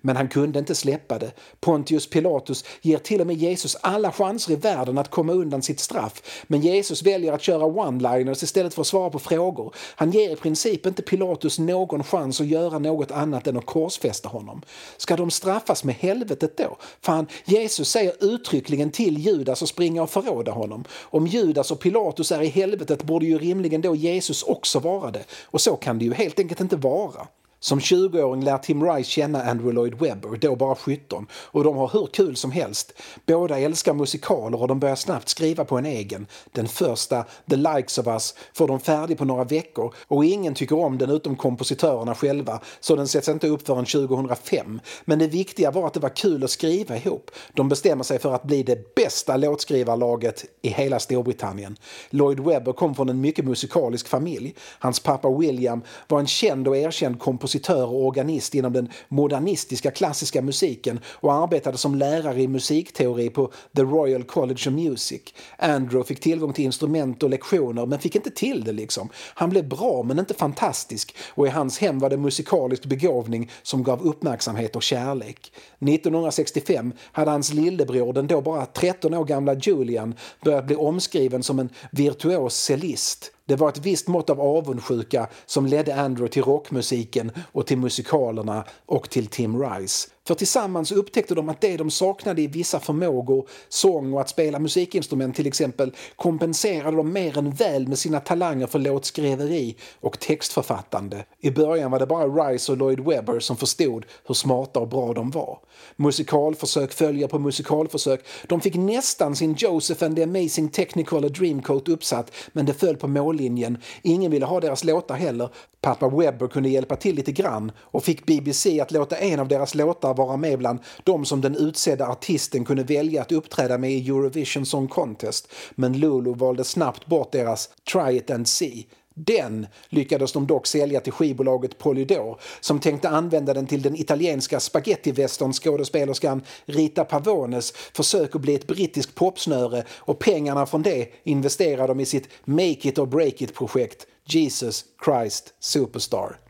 Men 0.00 0.16
han 0.16 0.28
kunde 0.28 0.58
inte 0.58 0.74
släppa 0.74 1.18
det. 1.18 1.32
Pontius 1.60 2.10
Pilatus 2.10 2.64
ger 2.82 2.98
till 2.98 3.20
och 3.20 3.26
med 3.26 3.36
Jesus 3.36 3.76
alla 3.80 4.12
chanser 4.12 4.52
i 4.52 4.56
världen 4.56 4.98
att 4.98 5.10
komma 5.10 5.32
undan 5.32 5.62
sitt 5.62 5.80
straff. 5.80 6.44
Men 6.46 6.60
Jesus 6.60 7.02
väljer 7.02 7.32
att 7.32 7.42
köra 7.42 7.64
one-liners 7.64 8.44
istället 8.44 8.74
för 8.74 8.80
att 8.80 8.86
svara 8.86 9.10
på 9.10 9.18
frågor. 9.18 9.74
Han 9.96 10.10
ger 10.10 10.30
i 10.30 10.36
princip 10.36 10.86
inte 10.86 11.02
Pilatus 11.02 11.58
någon 11.58 12.04
chans 12.04 12.40
att 12.40 12.46
göra 12.46 12.78
något 12.78 13.10
annat 13.10 13.46
än 13.46 13.56
att 13.56 13.66
korsfästa 13.66 14.28
honom. 14.28 14.62
Ska 14.96 15.16
de 15.16 15.30
straffas 15.30 15.84
med 15.84 15.94
helvetet 15.94 16.56
då? 16.56 16.76
Fan, 17.00 17.26
Jesus 17.44 17.88
säger 17.88 18.14
uttryckligen 18.20 18.90
till 18.90 19.18
Judas 19.18 19.62
att 19.62 19.68
springa 19.68 20.02
och 20.02 20.10
förråda 20.10 20.52
honom. 20.52 20.84
Om 21.10 21.26
Judas 21.26 21.70
och 21.70 21.80
Pilatus 21.80 22.32
är 22.32 22.42
i 22.42 22.48
helvetet 22.48 23.02
borde 23.02 23.26
ju 23.26 23.38
rimligen 23.38 23.80
då 23.80 23.94
Jesus 23.94 24.42
också 24.42 24.78
vara 24.78 25.10
det. 25.10 25.24
Och 25.44 25.60
så 25.60 25.76
kan 25.76 25.98
det 25.98 26.04
ju 26.04 26.14
helt 26.14 26.38
enkelt 26.38 26.60
inte 26.60 26.76
vara. 26.76 27.26
Som 27.66 27.78
20-åring 27.78 28.44
lär 28.44 28.58
Tim 28.58 28.84
Rice 28.84 29.10
känna 29.10 29.42
Andrew 29.42 29.72
Lloyd 29.72 29.94
Webber, 29.94 30.36
då 30.36 30.56
bara 30.56 30.74
17, 30.74 31.26
och 31.32 31.64
de 31.64 31.76
har 31.76 31.90
hur 31.92 32.06
kul 32.06 32.36
som 32.36 32.50
helst. 32.50 32.92
Båda 33.26 33.58
älskar 33.58 33.94
musikaler 33.94 34.60
och 34.60 34.68
de 34.68 34.80
börjar 34.80 34.96
snabbt 34.96 35.28
skriva 35.28 35.64
på 35.64 35.78
en 35.78 35.86
egen. 35.86 36.26
Den 36.52 36.68
första, 36.68 37.24
The 37.50 37.56
Likes 37.56 37.98
of 37.98 38.06
Us, 38.06 38.34
får 38.54 38.68
de 38.68 38.80
färdig 38.80 39.18
på 39.18 39.24
några 39.24 39.44
veckor 39.44 39.94
och 40.08 40.24
ingen 40.24 40.54
tycker 40.54 40.78
om 40.78 40.98
den 40.98 41.10
utom 41.10 41.36
kompositörerna 41.36 42.14
själva, 42.14 42.60
så 42.80 42.96
den 42.96 43.08
sätts 43.08 43.28
inte 43.28 43.48
upp 43.48 43.66
förrän 43.66 43.84
2005. 43.84 44.80
Men 45.04 45.18
det 45.18 45.26
viktiga 45.26 45.70
var 45.70 45.86
att 45.86 45.94
det 45.94 46.00
var 46.00 46.16
kul 46.16 46.44
att 46.44 46.50
skriva 46.50 46.96
ihop. 46.96 47.30
De 47.52 47.68
bestämmer 47.68 48.04
sig 48.04 48.18
för 48.18 48.32
att 48.34 48.42
bli 48.42 48.62
det 48.62 48.94
bästa 48.94 49.36
låtskrivarlaget 49.36 50.44
i 50.62 50.68
hela 50.68 50.98
Storbritannien. 50.98 51.76
Lloyd 52.10 52.40
Webber 52.40 52.72
kom 52.72 52.94
från 52.94 53.08
en 53.08 53.20
mycket 53.20 53.44
musikalisk 53.44 54.08
familj. 54.08 54.54
Hans 54.78 55.00
pappa 55.00 55.30
William 55.30 55.82
var 56.08 56.20
en 56.20 56.26
känd 56.26 56.68
och 56.68 56.76
erkänd 56.76 57.20
kompositör 57.20 57.55
kompositör 57.56 57.86
och 57.86 58.06
organist 58.06 58.54
inom 58.54 58.72
den 58.72 58.88
modernistiska 59.08 59.90
klassiska 59.90 60.42
musiken 60.42 61.00
och 61.06 61.32
arbetade 61.32 61.78
som 61.78 61.94
lärare 61.94 62.42
i 62.42 62.48
musikteori 62.48 63.30
på 63.30 63.52
The 63.76 63.82
Royal 63.82 64.24
College 64.24 64.68
of 64.68 64.74
Music. 64.74 65.22
Andrew 65.58 66.04
fick 66.04 66.20
tillgång 66.20 66.52
till 66.52 66.64
instrument 66.64 67.22
och 67.22 67.30
lektioner 67.30 67.86
men 67.86 67.98
fick 67.98 68.16
inte 68.16 68.30
till 68.30 68.64
det 68.64 68.72
liksom. 68.72 69.08
Han 69.34 69.50
blev 69.50 69.68
bra 69.68 70.02
men 70.02 70.18
inte 70.18 70.34
fantastisk 70.34 71.16
och 71.34 71.46
i 71.46 71.50
hans 71.50 71.78
hem 71.78 71.98
var 71.98 72.10
det 72.10 72.16
musikalisk 72.16 72.84
begåvning 72.86 73.50
som 73.62 73.82
gav 73.82 74.02
uppmärksamhet 74.02 74.76
och 74.76 74.82
kärlek. 74.82 75.52
1965 75.80 76.92
hade 77.12 77.30
hans 77.30 77.52
lillebror, 77.52 78.12
den 78.12 78.26
då 78.26 78.40
bara 78.40 78.66
13 78.66 79.14
år 79.14 79.24
gamla 79.24 79.54
Julian, 79.54 80.14
börjat 80.44 80.66
bli 80.66 80.76
omskriven 80.76 81.42
som 81.42 81.58
en 81.58 81.68
virtuos 81.92 82.54
cellist. 82.54 83.32
Det 83.46 83.56
var 83.56 83.68
ett 83.68 83.78
visst 83.78 84.08
mått 84.08 84.30
av 84.30 84.40
avundsjuka 84.40 85.28
som 85.46 85.66
ledde 85.66 86.00
Andrew 86.00 86.32
till 86.32 86.42
rockmusiken 86.42 87.32
och 87.52 87.66
till 87.66 87.78
musikalerna 87.78 88.64
och 88.86 89.10
till 89.10 89.26
Tim 89.26 89.62
Rice. 89.62 90.08
För 90.26 90.34
tillsammans 90.34 90.92
upptäckte 90.92 91.34
de 91.34 91.48
att 91.48 91.60
det 91.60 91.76
de 91.76 91.90
saknade 91.90 92.42
i 92.42 92.46
vissa 92.46 92.80
förmågor, 92.80 93.48
sång 93.68 94.12
och 94.12 94.20
att 94.20 94.28
spela 94.28 94.58
musikinstrument 94.58 95.36
till 95.36 95.46
exempel, 95.46 95.92
kompenserade 96.16 96.96
de 96.96 97.12
mer 97.12 97.38
än 97.38 97.50
väl 97.50 97.88
med 97.88 97.98
sina 97.98 98.20
talanger 98.20 98.66
för 98.66 98.78
låtskriveri 98.78 99.76
och 100.00 100.20
textförfattande. 100.20 101.24
I 101.40 101.50
början 101.50 101.90
var 101.90 101.98
det 101.98 102.06
bara 102.06 102.26
Rice 102.26 102.72
och 102.72 102.78
Lloyd 102.78 103.00
Webber 103.00 103.40
som 103.40 103.56
förstod 103.56 104.06
hur 104.26 104.34
smarta 104.34 104.80
och 104.80 104.88
bra 104.88 105.12
de 105.12 105.30
var. 105.30 105.58
Musikalförsök 105.96 106.92
följer 106.92 107.28
på 107.28 107.38
musikalförsök. 107.38 108.26
De 108.46 108.60
fick 108.60 108.74
nästan 108.74 109.36
sin 109.36 109.54
Joseph 109.58 110.04
and 110.04 110.16
the 110.16 110.22
Amazing 110.22 110.68
Technicolor 110.68 111.28
Dreamcoat 111.28 111.88
uppsatt, 111.88 112.32
men 112.52 112.66
det 112.66 112.74
föll 112.74 112.96
på 112.96 113.08
mållinjen. 113.08 113.78
Ingen 114.02 114.30
ville 114.30 114.46
ha 114.46 114.60
deras 114.60 114.84
låtar 114.84 115.14
heller. 115.14 115.48
Pappa 115.80 116.08
Webber 116.08 116.48
kunde 116.48 116.68
hjälpa 116.68 116.96
till 116.96 117.16
lite 117.16 117.32
grann 117.32 117.72
och 117.78 118.04
fick 118.04 118.26
BBC 118.26 118.80
att 118.80 118.90
låta 118.90 119.16
en 119.16 119.40
av 119.40 119.48
deras 119.48 119.74
låtar 119.74 120.14
vara 120.16 120.36
med 120.36 120.58
bland 120.58 120.78
de 121.04 121.24
som 121.24 121.40
den 121.40 121.56
utsedda 121.56 122.08
artisten 122.08 122.64
kunde 122.64 122.82
välja 122.82 123.22
att 123.22 123.32
uppträda 123.32 123.78
med 123.78 123.90
i 123.90 124.08
Eurovision 124.08 124.66
Song 124.66 124.88
Contest. 124.88 125.48
Men 125.74 125.98
Lulu 125.98 126.34
valde 126.34 126.64
snabbt 126.64 127.06
bort 127.06 127.32
deras 127.32 127.70
Try 127.92 128.16
it 128.16 128.30
and 128.30 128.48
see. 128.48 128.86
Den 129.18 129.66
lyckades 129.88 130.32
de 130.32 130.46
dock 130.46 130.66
sälja 130.66 131.00
till 131.00 131.12
skivbolaget 131.12 131.78
Polydor 131.78 132.40
som 132.60 132.80
tänkte 132.80 133.08
använda 133.08 133.54
den 133.54 133.66
till 133.66 133.82
den 133.82 133.96
italienska 133.96 134.60
spagettivästernskådespelerskan 134.60 136.42
Rita 136.64 137.04
Pavones 137.04 137.72
försök 137.72 138.34
att 138.34 138.40
bli 138.40 138.54
ett 138.54 138.66
brittiskt 138.66 139.14
popsnöre 139.14 139.84
och 139.90 140.18
pengarna 140.18 140.66
från 140.66 140.82
det 140.82 141.08
investerade 141.24 141.86
de 141.86 142.00
i 142.00 142.06
sitt 142.06 142.28
Make 142.44 142.88
it 142.88 142.98
or 142.98 143.06
break 143.06 143.42
it-projekt 143.42 144.06
Jesus 144.24 144.84
Christ 145.04 145.54
Superstar. 145.60 146.45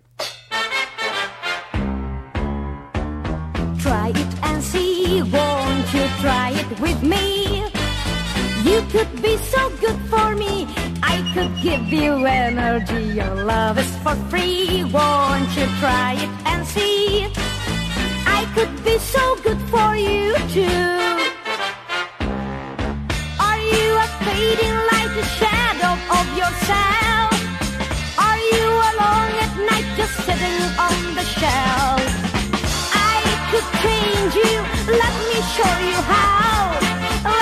Try 3.87 4.09
it 4.09 4.33
and 4.43 4.65
see, 4.65 5.23
won't 5.23 5.95
you 5.95 6.05
try 6.21 6.51
it 6.51 6.81
with 6.81 7.01
me? 7.05 7.63
You 8.69 8.83
could 8.91 9.23
be 9.23 9.37
so 9.37 9.71
good 9.85 10.01
for 10.11 10.35
me, 10.35 10.67
I 11.05 11.17
could 11.35 11.53
give 11.63 11.85
you 11.93 12.27
energy. 12.27 13.15
Your 13.21 13.45
love 13.45 13.79
is 13.79 13.93
for 13.99 14.17
free, 14.29 14.83
won't 14.97 15.51
you 15.57 15.67
try 15.79 16.15
it 16.19 16.33
and 16.51 16.67
see? 16.67 17.29
I 18.39 18.41
could 18.57 18.75
be 18.85 18.99
so 18.99 19.25
good 19.47 19.61
for 19.73 19.95
you 19.95 20.35
too. 20.57 20.91
Are 23.47 23.63
you 23.73 23.87
a 24.05 24.09
fading 24.27 24.79
light, 24.91 25.15
a 25.23 25.27
shadow 25.39 25.95
of 26.19 26.27
yourself? 26.43 27.31
Are 28.27 28.41
you 28.51 28.67
alone 28.91 29.33
at 29.45 29.53
night, 29.71 29.89
just 29.97 30.17
sitting 30.27 30.61
on 30.87 31.15
the 31.15 31.23
shelf? 31.39 31.76
Change 33.83 34.35
you, 34.35 34.55
let 35.03 35.15
me 35.29 35.39
show 35.57 35.75
you 35.91 35.99
how. 36.13 36.79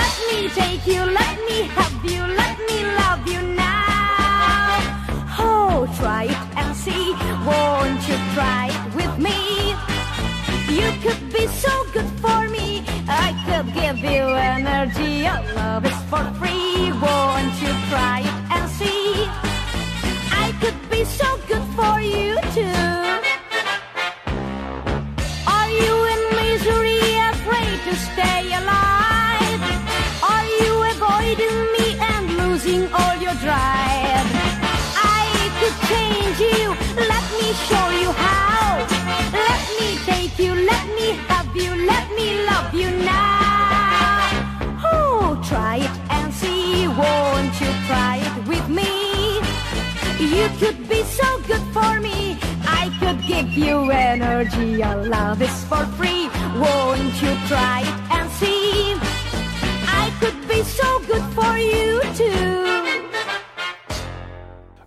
Let 0.00 0.14
me 0.28 0.48
take 0.60 0.86
you, 0.86 1.02
let 1.20 1.36
me 1.48 1.58
have 1.76 2.04
you, 2.04 2.22
let 2.40 2.56
me 2.68 2.78
love 3.00 3.26
you 3.26 3.40
now. 3.54 4.80
Oh, 5.38 5.86
try 5.98 6.24
it 6.24 6.42
and 6.56 6.76
see, 6.76 7.12
won't 7.46 8.02
you 8.08 8.16
try 8.34 8.70
it 8.76 8.94
with 8.94 9.14
me? 9.18 9.38
You 10.78 10.88
could 11.02 11.23
give 53.44 53.58
you 53.58 53.90
energy. 53.90 54.78
Your 54.78 54.96
love 55.08 55.42
is 55.42 55.64
for 55.64 55.84
free. 55.96 56.28
Won't 56.58 57.22
you 57.22 57.34
try 57.46 57.82
it 57.84 58.03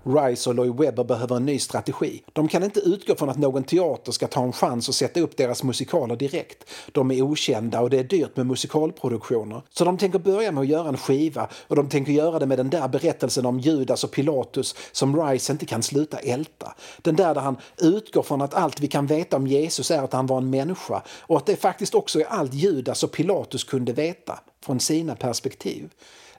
Rice 0.07 0.49
och 0.49 0.55
Lloyd 0.55 0.77
Webber 0.77 1.03
behöver 1.03 1.35
en 1.35 1.45
ny 1.45 1.59
strategi. 1.59 2.23
De 2.33 2.47
kan 2.47 2.63
inte 2.63 2.79
utgå 2.79 3.15
från 3.15 3.29
att 3.29 3.37
någon 3.37 3.63
teater 3.63 4.11
ska 4.11 4.27
ta 4.27 4.43
en 4.43 4.53
chans 4.53 4.89
och 4.89 4.95
sätta 4.95 5.19
upp 5.19 5.37
deras 5.37 5.63
musikaler 5.63 6.15
direkt. 6.15 6.63
De 6.91 7.11
är 7.11 7.21
okända 7.21 7.81
och 7.81 7.89
det 7.89 7.99
är 7.99 8.03
dyrt 8.03 8.37
med 8.37 8.45
musikalproduktioner. 8.45 9.61
Så 9.69 9.85
de 9.85 9.97
tänker 9.97 10.19
börja 10.19 10.51
med 10.51 10.61
att 10.61 10.67
göra 10.67 10.87
en 10.87 10.97
skiva 10.97 11.49
och 11.67 11.75
de 11.75 11.89
tänker 11.89 12.11
göra 12.11 12.39
det 12.39 12.45
med 12.45 12.59
den 12.59 12.69
där 12.69 12.87
berättelsen 12.87 13.45
om 13.45 13.59
Judas 13.59 14.03
och 14.03 14.11
Pilatus 14.11 14.75
som 14.91 15.23
Rice 15.23 15.51
inte 15.51 15.65
kan 15.65 15.83
sluta 15.83 16.17
älta. 16.17 16.75
Den 17.01 17.15
där 17.15 17.37
där 17.37 17.41
han 17.41 17.57
utgår 17.77 18.23
från 18.23 18.41
att 18.41 18.53
allt 18.53 18.79
vi 18.79 18.87
kan 18.87 19.07
veta 19.07 19.37
om 19.37 19.47
Jesus 19.47 19.91
är 19.91 20.03
att 20.03 20.13
han 20.13 20.25
var 20.25 20.37
en 20.37 20.49
människa 20.49 21.03
och 21.19 21.37
att 21.37 21.45
det 21.45 21.55
faktiskt 21.55 21.95
också 21.95 22.19
är 22.19 22.25
allt 22.25 22.53
Judas 22.53 23.03
och 23.03 23.11
Pilatus 23.11 23.63
kunde 23.63 23.93
veta 23.93 24.39
från 24.65 24.79
sina 24.79 25.15
perspektiv. 25.15 25.89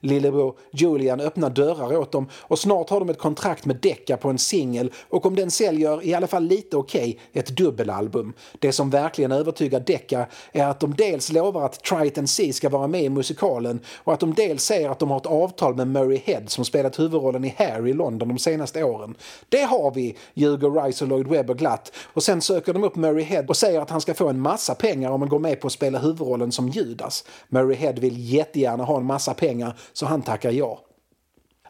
Lillebror 0.01 0.55
Julian 0.73 1.21
öppnar 1.21 1.51
dörrar 1.51 1.97
åt 1.97 2.13
dem 2.13 2.29
och 2.41 2.59
snart 2.59 2.91
har 2.91 3.01
de 3.01 3.09
ett 3.11 3.19
kontrakt 3.19 3.65
med 3.65 3.77
Decca 3.77 4.17
på 4.17 4.29
en 4.29 4.39
singel 4.39 4.93
och 5.09 5.27
om 5.27 5.35
den 5.35 5.51
säljer 5.51 6.05
i 6.05 6.15
alla 6.15 6.27
fall 6.27 6.45
lite 6.45 6.77
okej, 6.77 7.01
okay, 7.01 7.41
ett 7.41 7.57
dubbelalbum. 7.57 8.33
Det 8.59 8.73
som 8.73 8.91
verkligen 8.91 9.33
övertygar 9.33 9.81
Decca 9.81 10.27
är 10.53 10.67
att 10.67 10.81
de 10.81 10.95
dels 10.95 11.33
lovar 11.33 11.65
att 11.65 11.85
Triton 11.85 12.27
C 12.27 12.53
ska 12.53 12.69
vara 12.69 12.87
med 12.87 13.03
i 13.03 13.09
musikalen 13.09 13.81
och 14.05 14.13
att 14.13 14.21
de 14.21 14.35
dels 14.35 14.65
säger 14.65 14.91
att 14.91 14.99
de 14.99 15.11
har 15.11 15.17
ett 15.17 15.27
avtal 15.27 15.75
med 15.75 15.89
Murray 15.89 16.21
Head 16.25 16.43
som 16.47 16.65
spelat 16.65 16.99
huvudrollen 16.99 17.45
i 17.45 17.55
Hair 17.59 17.87
i 17.87 17.93
London 17.93 18.29
de 18.29 18.39
senaste 18.39 18.83
åren. 18.83 19.15
Det 19.49 19.63
har 19.63 19.91
vi, 19.95 20.17
ljuger 20.35 20.85
Rice 20.85 21.05
och 21.05 21.09
Lloyd 21.09 21.29
Webber 21.29 21.55
glatt 21.55 21.93
och 22.05 22.23
sen 22.23 22.41
söker 22.41 22.73
de 22.73 22.85
upp 22.85 22.97
Murray 22.97 23.25
Head 23.25 23.45
och 23.49 23.57
säger 23.57 23.81
att 23.81 23.91
han 23.91 24.01
ska 24.01 24.15
få 24.15 24.29
en 24.29 24.41
massa 24.41 24.75
pengar 24.75 25.11
om 25.11 25.23
han 25.23 25.29
går 25.29 25.39
med 25.39 25.61
på 25.61 25.67
att 25.67 25.73
spela 25.73 25.99
huvudrollen 25.99 26.53
som 26.53 26.69
Judas. 26.69 27.25
Murray 27.49 27.77
Head 27.77 27.93
vill 27.93 28.35
jättegärna 28.35 28.85
ha 28.85 28.97
en 28.97 29.05
massa 29.05 29.35
pengar 29.35 29.77
så 29.93 30.07
han 30.07 30.23
tackar 30.23 30.51
ja. 30.51 30.85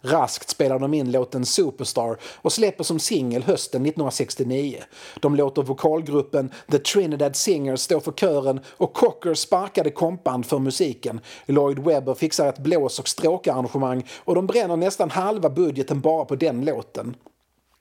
Raskt 0.02 0.50
spelar 0.50 0.78
de 0.78 0.94
in 0.94 1.12
låten 1.12 1.46
Superstar 1.46 2.16
och 2.22 2.52
släpper 2.52 2.84
som 2.84 2.98
singel 2.98 3.42
hösten 3.42 3.82
1969. 3.82 4.82
De 5.20 5.36
låter 5.36 5.62
vokalgruppen 5.62 6.52
The 6.70 6.78
Trinidad 6.78 7.36
Singers 7.36 7.80
stå 7.80 8.00
för 8.00 8.12
kören 8.12 8.60
och 8.66 8.94
Cocker 8.94 9.34
sparkade 9.34 9.90
kompband 9.90 10.46
för 10.46 10.58
musiken. 10.58 11.20
Lloyd 11.46 11.78
Webber 11.78 12.14
fixar 12.14 12.48
ett 12.48 12.58
blås 12.58 12.98
och 12.98 13.08
stråkarrangemang 13.08 14.06
och 14.18 14.34
de 14.34 14.46
bränner 14.46 14.76
nästan 14.76 15.10
halva 15.10 15.50
budgeten 15.50 16.00
bara 16.00 16.24
på 16.24 16.36
den 16.36 16.64
låten. 16.64 17.16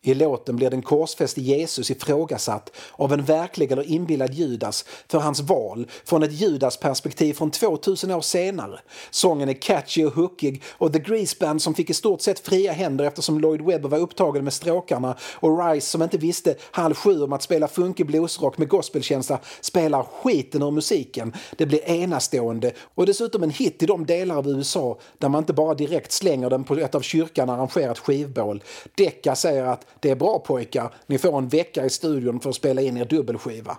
I 0.01 0.13
låten 0.13 0.55
blir 0.55 0.69
den 0.69 0.81
korsfäste 0.81 1.41
Jesus 1.41 1.91
ifrågasatt 1.91 2.71
av 2.91 3.13
en 3.13 3.23
verklig 3.23 3.71
eller 3.71 3.91
inbillad 3.91 4.33
Judas 4.33 4.85
för 5.07 5.19
hans 5.19 5.41
val 5.41 5.87
från 6.05 6.23
ett 6.23 6.31
Judas-perspektiv 6.31 7.33
från 7.33 7.51
2000 7.51 8.11
år 8.11 8.21
senare. 8.21 8.79
Sången 9.09 9.49
är 9.49 9.53
catchy 9.53 10.05
och 10.05 10.13
hookig 10.13 10.63
och 10.69 10.93
The 10.93 10.99
Grease 10.99 11.35
Band 11.39 11.61
som 11.61 11.73
fick 11.73 11.89
i 11.89 11.93
stort 11.93 12.21
sett 12.21 12.39
fria 12.39 12.71
händer 12.71 13.05
eftersom 13.05 13.39
Lloyd 13.39 13.61
Webber 13.61 13.89
var 13.89 13.97
upptagen 13.97 14.43
med 14.43 14.53
stråkarna 14.53 15.15
och 15.21 15.65
Rice 15.65 15.87
som 15.87 16.01
inte 16.01 16.17
visste 16.17 16.55
halv 16.71 16.93
sju 16.93 17.21
om 17.21 17.33
att 17.33 17.43
spela 17.43 17.67
funkig 17.67 18.05
bluesrock 18.05 18.57
med 18.57 18.69
gospelkänsla 18.69 19.39
spelar 19.61 20.03
skiten 20.03 20.63
ur 20.63 20.71
musiken. 20.71 21.33
Det 21.57 21.65
blir 21.65 21.89
enastående 21.89 22.71
och 22.95 23.05
dessutom 23.05 23.43
en 23.43 23.49
hit 23.49 23.83
i 23.83 23.85
de 23.85 24.05
delar 24.05 24.35
av 24.35 24.47
USA 24.47 24.99
där 25.17 25.29
man 25.29 25.39
inte 25.39 25.53
bara 25.53 25.73
direkt 25.73 26.11
slänger 26.11 26.49
den 26.49 26.63
på 26.63 26.75
ett 26.75 26.95
av 26.95 27.01
kyrkan 27.01 27.49
arrangerat 27.49 27.99
skivbål. 27.99 28.63
Decca 28.95 29.35
säger 29.35 29.65
att 29.65 29.86
det 29.99 30.09
är 30.09 30.15
bra 30.15 30.39
pojkar, 30.39 30.93
ni 31.07 31.17
får 31.17 31.37
en 31.37 31.47
vecka 31.47 31.85
i 31.85 31.89
studion 31.89 32.39
för 32.39 32.49
att 32.49 32.55
spela 32.55 32.81
in 32.81 32.97
er 32.97 33.05
dubbelskiva. 33.05 33.77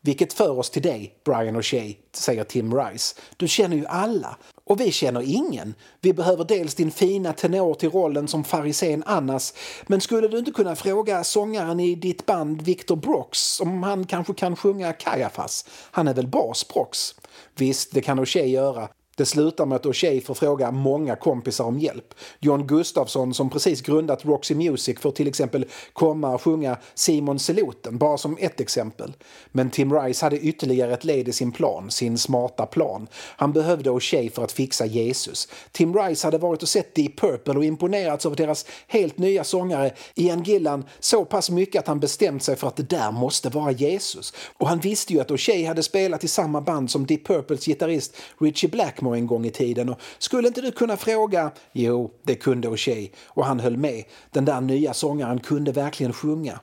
Vilket 0.00 0.32
för 0.32 0.58
oss 0.58 0.70
till 0.70 0.82
dig, 0.82 1.14
Brian 1.24 1.56
O'Shea, 1.56 1.96
säger 2.12 2.44
Tim 2.44 2.74
Rice. 2.74 3.14
Du 3.36 3.48
känner 3.48 3.76
ju 3.76 3.86
alla. 3.86 4.36
Och 4.64 4.80
vi 4.80 4.92
känner 4.92 5.20
ingen. 5.20 5.74
Vi 6.00 6.12
behöver 6.12 6.44
dels 6.44 6.74
din 6.74 6.90
fina 6.90 7.32
tenor 7.32 7.74
till 7.74 7.90
rollen 7.90 8.28
som 8.28 8.44
farisén 8.44 9.02
Annas, 9.06 9.54
men 9.86 10.00
skulle 10.00 10.28
du 10.28 10.38
inte 10.38 10.50
kunna 10.50 10.76
fråga 10.76 11.24
sångaren 11.24 11.80
i 11.80 11.94
ditt 11.94 12.26
band 12.26 12.62
Victor 12.62 12.96
Brox 12.96 13.60
om 13.60 13.82
han 13.82 14.06
kanske 14.06 14.34
kan 14.34 14.56
sjunga 14.56 14.92
Kajafas? 14.92 15.64
Han 15.90 16.08
är 16.08 16.14
väl 16.14 16.26
bas 16.26 16.68
Brox? 16.68 17.14
Visst, 17.54 17.92
det 17.92 18.00
kan 18.00 18.20
O'Shea 18.20 18.44
göra, 18.44 18.88
det 19.18 19.26
slutar 19.26 19.66
med 19.66 19.76
att 19.76 19.84
O'Shea 19.84 20.24
får 20.24 20.34
fråga 20.34 20.70
många 20.70 21.16
kompisar 21.16 21.64
om 21.64 21.78
hjälp. 21.78 22.14
John 22.40 22.66
Gustafsson 22.66 23.34
som 23.34 23.50
precis 23.50 23.80
grundat 23.80 24.24
Roxy 24.24 24.54
Music 24.54 25.00
får 25.00 25.10
till 25.10 25.28
exempel 25.28 25.66
komma 25.92 26.34
och 26.34 26.42
sjunga 26.42 26.76
Simon 26.94 27.38
Seloten, 27.38 27.98
bara 27.98 28.18
som 28.18 28.36
ett 28.40 28.60
exempel. 28.60 29.12
Men 29.52 29.70
Tim 29.70 30.00
Rice 30.00 30.26
hade 30.26 30.38
ytterligare 30.38 30.92
ett 30.92 31.04
led 31.04 31.28
i 31.28 31.32
sin 31.32 31.52
plan, 31.52 31.90
sin 31.90 32.18
smarta 32.18 32.66
plan. 32.66 33.06
Han 33.14 33.52
behövde 33.52 33.90
O'Shea 33.90 34.30
för 34.30 34.44
att 34.44 34.52
fixa 34.52 34.86
Jesus. 34.86 35.48
Tim 35.72 35.98
Rice 35.98 36.26
hade 36.26 36.38
varit 36.38 36.62
och 36.62 36.68
sett 36.68 36.94
Deep 36.94 37.20
Purple 37.20 37.54
och 37.54 37.64
imponerats 37.64 38.26
av 38.26 38.36
deras 38.36 38.66
helt 38.86 39.18
nya 39.18 39.44
sångare 39.44 39.92
Ian 40.14 40.42
Gillan 40.42 40.84
så 41.00 41.24
pass 41.24 41.50
mycket 41.50 41.80
att 41.80 41.88
han 41.88 42.00
bestämt 42.00 42.42
sig 42.42 42.56
för 42.56 42.68
att 42.68 42.76
det 42.76 42.90
där 42.90 43.12
måste 43.12 43.48
vara 43.48 43.72
Jesus. 43.72 44.32
Och 44.58 44.68
han 44.68 44.78
visste 44.78 45.12
ju 45.12 45.20
att 45.20 45.30
O'Shea 45.30 45.68
hade 45.68 45.82
spelat 45.82 46.24
i 46.24 46.28
samma 46.28 46.60
band 46.60 46.90
som 46.90 47.06
Deep 47.06 47.26
Purples 47.26 47.64
gitarrist 47.64 48.16
Richie 48.40 48.70
Blackmore 48.70 49.07
en 49.14 49.26
gång 49.26 49.46
i 49.46 49.50
tiden. 49.50 49.88
Och 49.88 50.00
skulle 50.18 50.48
inte 50.48 50.60
du 50.60 50.70
kunna 50.70 50.96
fråga? 50.96 51.50
Jo, 51.72 52.10
det 52.22 52.34
kunde 52.34 52.68
O'Shea 52.68 53.10
och 53.26 53.44
han 53.44 53.60
höll 53.60 53.76
med. 53.76 54.04
Den 54.30 54.44
där 54.44 54.60
nya 54.60 54.94
sångaren 54.94 55.40
kunde 55.40 55.72
verkligen 55.72 56.12
sjunga. 56.12 56.60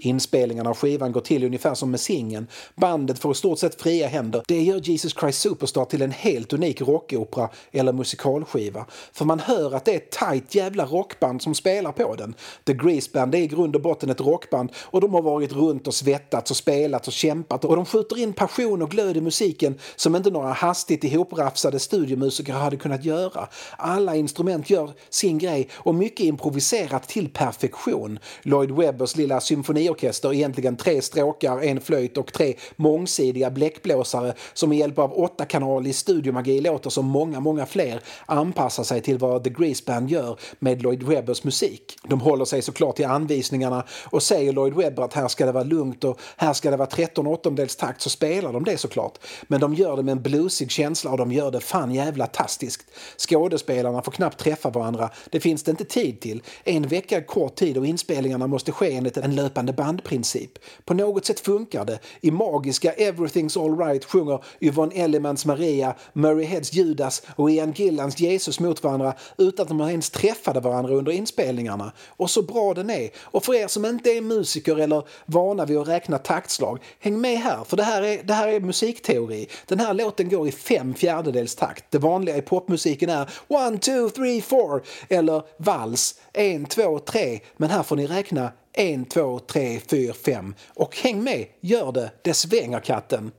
Inspelningarna 0.00 0.70
av 0.70 0.76
skivan 0.76 1.12
går 1.12 1.20
till 1.20 1.44
ungefär 1.44 1.74
som 1.74 1.90
med 1.90 2.00
singeln. 2.00 2.46
Bandet 2.74 3.18
får 3.18 3.32
i 3.32 3.34
stort 3.34 3.58
sett 3.58 3.80
fria 3.82 4.08
händer. 4.08 4.42
Det 4.46 4.62
gör 4.62 4.78
Jesus 4.78 5.14
Christ 5.20 5.40
Superstar 5.40 5.84
till 5.84 6.02
en 6.02 6.10
helt 6.10 6.52
unik 6.52 6.80
rockopera 6.80 7.48
eller 7.72 7.92
musikalskiva. 7.92 8.86
För 9.12 9.24
man 9.24 9.40
hör 9.40 9.74
att 9.74 9.84
det 9.84 9.92
är 9.92 9.96
ett 9.96 10.10
tajt 10.10 10.54
jävla 10.54 10.84
rockband 10.84 11.42
som 11.42 11.54
spelar 11.54 11.92
på 11.92 12.14
den. 12.14 12.34
The 12.64 12.72
Grease 12.72 13.10
Band 13.12 13.34
är 13.34 13.38
i 13.38 13.46
grund 13.46 13.76
och 13.76 13.82
botten 13.82 14.10
ett 14.10 14.20
rockband 14.20 14.72
och 14.76 15.00
de 15.00 15.14
har 15.14 15.22
varit 15.22 15.52
runt 15.52 15.86
och 15.86 15.94
svettats 15.94 16.50
och 16.50 16.56
spelat 16.56 17.06
och 17.06 17.12
kämpat 17.12 17.64
och 17.64 17.76
de 17.76 17.84
skjuter 17.84 18.18
in 18.18 18.32
passion 18.32 18.82
och 18.82 18.90
glöd 18.90 19.16
i 19.16 19.20
musiken 19.20 19.78
som 19.96 20.16
inte 20.16 20.30
några 20.30 20.52
hastigt 20.52 21.04
ihoprafsade 21.04 21.78
studiomusiker 21.78 22.52
hade 22.52 22.76
kunnat 22.76 23.04
göra. 23.04 23.48
Alla 23.76 24.16
instrument 24.16 24.70
gör 24.70 24.90
sin 25.10 25.38
grej 25.38 25.68
och 25.74 25.94
mycket 25.94 26.26
improviserat 26.26 27.08
till 27.08 27.28
perfektion. 27.28 28.18
Lloyd 28.42 28.70
Webbers 28.70 29.16
lilla 29.16 29.40
symfoni 29.40 29.87
symfoniorkester, 29.88 30.32
egentligen 30.32 30.76
tre 30.76 31.02
stråkar, 31.02 31.60
en 31.62 31.80
flöjt 31.80 32.16
och 32.16 32.32
tre 32.32 32.54
mångsidiga 32.76 33.50
bläckblåsare 33.50 34.34
som 34.54 34.68
med 34.68 34.78
hjälp 34.78 34.98
av 34.98 35.12
åttakanalig 35.12 35.94
studiomagi 35.94 36.60
låter 36.60 36.90
som 36.90 37.06
många, 37.06 37.40
många 37.40 37.66
fler 37.66 38.00
anpassar 38.26 38.84
sig 38.84 39.00
till 39.00 39.18
vad 39.18 39.44
The 39.44 39.50
Grease 39.50 39.82
Band 39.86 40.10
gör 40.10 40.38
med 40.58 40.82
Lloyd 40.82 41.02
Webbers 41.02 41.44
musik. 41.44 41.96
De 42.08 42.20
håller 42.20 42.44
sig 42.44 42.62
såklart 42.62 42.96
till 42.96 43.06
anvisningarna 43.06 43.84
och 44.10 44.22
säger 44.22 44.52
Lloyd 44.52 44.74
Webber 44.74 45.02
att 45.02 45.14
här 45.14 45.28
ska 45.28 45.46
det 45.46 45.52
vara 45.52 45.64
lugnt 45.64 46.04
och 46.04 46.20
här 46.36 46.52
ska 46.52 46.70
det 46.70 46.76
vara 46.76 46.88
13 46.88 47.26
åttondels 47.26 47.76
takt 47.76 48.00
så 48.00 48.10
spelar 48.10 48.52
de 48.52 48.64
det 48.64 48.78
såklart. 48.78 49.18
Men 49.48 49.60
de 49.60 49.74
gör 49.74 49.96
det 49.96 50.02
med 50.02 50.12
en 50.12 50.22
bluesig 50.22 50.70
känsla 50.70 51.10
och 51.10 51.18
de 51.18 51.32
gör 51.32 51.50
det 51.50 51.60
fan 51.60 51.94
jävla 51.94 52.26
tastiskt. 52.26 52.86
Skådespelarna 53.16 54.02
får 54.02 54.12
knappt 54.12 54.38
träffa 54.38 54.70
varandra, 54.70 55.10
det 55.30 55.40
finns 55.40 55.62
det 55.62 55.70
inte 55.70 55.84
tid 55.84 56.20
till. 56.20 56.42
En 56.64 56.82
vecka 56.82 57.16
är 57.16 57.26
kort 57.26 57.54
tid 57.54 57.78
och 57.78 57.86
inspelningarna 57.86 58.46
måste 58.46 58.72
ske 58.72 58.92
enligt 58.92 59.16
en 59.16 59.34
löpande 59.34 59.72
bandprincip. 59.78 60.58
På 60.84 60.94
något 60.94 61.26
sätt 61.26 61.40
funkar 61.40 61.84
det. 61.84 61.98
I 62.20 62.30
magiska 62.30 62.92
Everything's 62.92 63.64
Alright 63.64 64.04
sjunger 64.04 64.44
Yvonne 64.60 64.94
Ellimans 64.94 65.46
Maria, 65.46 65.94
Murray 66.12 66.44
Heads 66.44 66.72
Judas 66.72 67.22
och 67.36 67.50
Ian 67.50 67.72
Gillans 67.72 68.20
Jesus 68.20 68.60
mot 68.60 68.82
varandra 68.82 69.14
utan 69.36 69.62
att 69.62 69.68
de 69.68 69.80
ens 69.80 70.10
träffade 70.10 70.60
varandra 70.60 70.94
under 70.94 71.12
inspelningarna. 71.12 71.92
Och 72.08 72.30
så 72.30 72.42
bra 72.42 72.74
den 72.74 72.90
är. 72.90 73.10
Och 73.18 73.44
för 73.44 73.54
er 73.54 73.68
som 73.68 73.84
inte 73.84 74.10
är 74.10 74.20
musiker 74.20 74.76
eller 74.76 75.02
vana 75.26 75.64
vid 75.64 75.78
att 75.78 75.88
räkna 75.88 76.18
taktslag, 76.18 76.78
häng 77.00 77.20
med 77.20 77.38
här 77.38 77.64
för 77.64 77.76
det 77.76 77.82
här 77.82 78.02
är, 78.02 78.22
det 78.22 78.34
här 78.34 78.48
är 78.48 78.60
musikteori. 78.60 79.48
Den 79.66 79.80
här 79.80 79.94
låten 79.94 80.28
går 80.28 80.48
i 80.48 80.52
fem 80.52 80.94
fjärdedels 80.94 81.54
takt. 81.54 81.84
Det 81.90 81.98
vanliga 81.98 82.36
i 82.36 82.42
popmusiken 82.42 83.10
är 83.10 83.30
one, 83.48 83.78
two, 83.78 84.08
three, 84.14 84.42
four 84.42 84.82
eller 85.08 85.42
vals, 85.56 86.20
en, 86.32 86.66
två, 86.66 86.98
tre. 86.98 87.40
Men 87.56 87.70
här 87.70 87.82
får 87.82 87.96
ni 87.96 88.06
räkna 88.06 88.52
1, 88.72 89.10
2, 89.10 89.38
3, 89.38 89.80
4, 89.80 90.12
5 90.14 90.54
och 90.68 90.96
häng 90.96 91.24
med, 91.24 91.46
gör 91.60 91.92
det, 91.92 92.12
det 92.22 92.34
svänger 92.34 92.80
katten! 92.80 93.30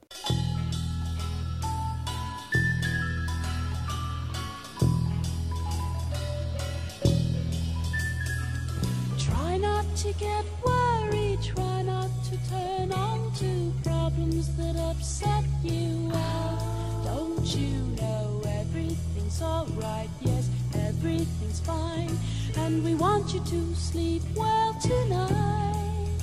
Try 9.20 9.58
not 9.58 9.86
to 9.98 10.08
get 10.20 10.46
worried, 10.66 11.40
try 11.42 11.84
not 11.84 12.10
to 12.30 12.38
turn 12.50 12.92
on 12.92 13.32
to 13.40 13.90
problems 13.90 14.48
that 14.58 14.76
upset 14.76 15.46
you. 15.64 16.10
Well, 16.10 16.58
don't 17.06 17.56
you 17.56 17.82
know 17.98 18.42
everything's 18.46 19.42
alright? 19.42 20.10
Yes, 20.22 20.50
everything's 20.74 21.60
fine. 21.60 22.18
And 22.58 22.84
we 22.84 22.96
want 22.96 23.34
you 23.34 23.40
to 23.42 23.76
sleep 23.76 24.22
well 24.36 24.74
tonight. 24.82 26.20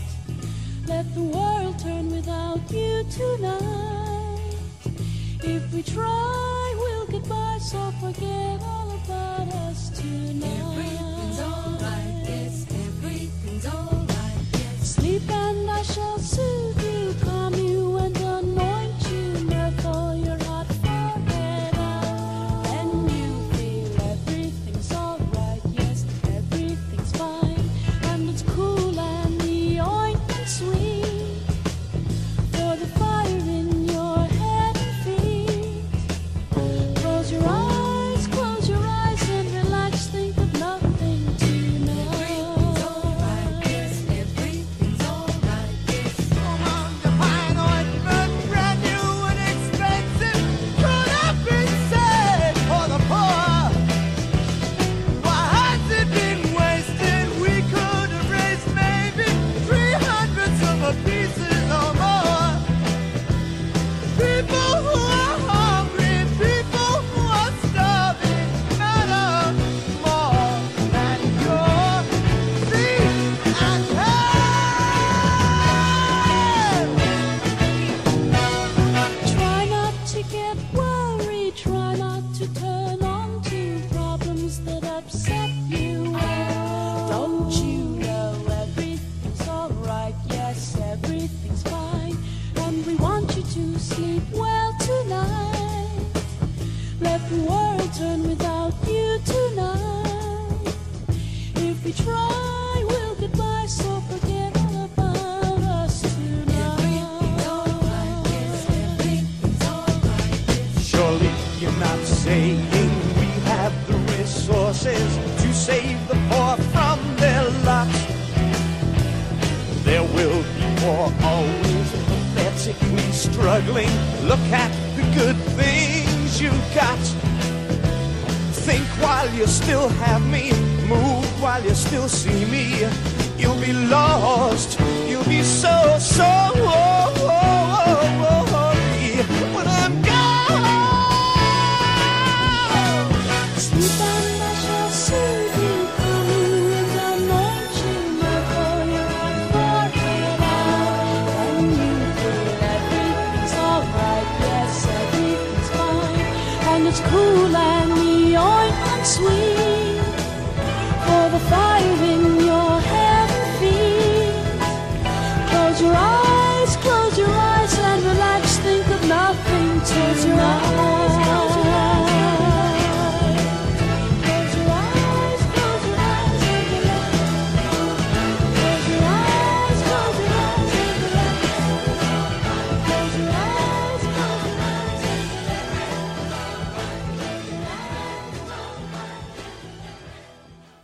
Let 0.86 1.12
the 1.14 1.22
world 1.22 1.78
turn 1.78 2.10
without 2.10 2.70
you 2.70 3.04
tonight. 3.10 4.56
If 5.42 5.72
we 5.72 5.82
try, 5.82 6.74
we'll 6.78 7.06
get 7.06 7.28
by, 7.28 7.58
so 7.60 7.90
forget 8.00 8.60
all 8.62 8.90
about 8.90 9.48
us 9.54 9.90
tonight. 9.90 10.95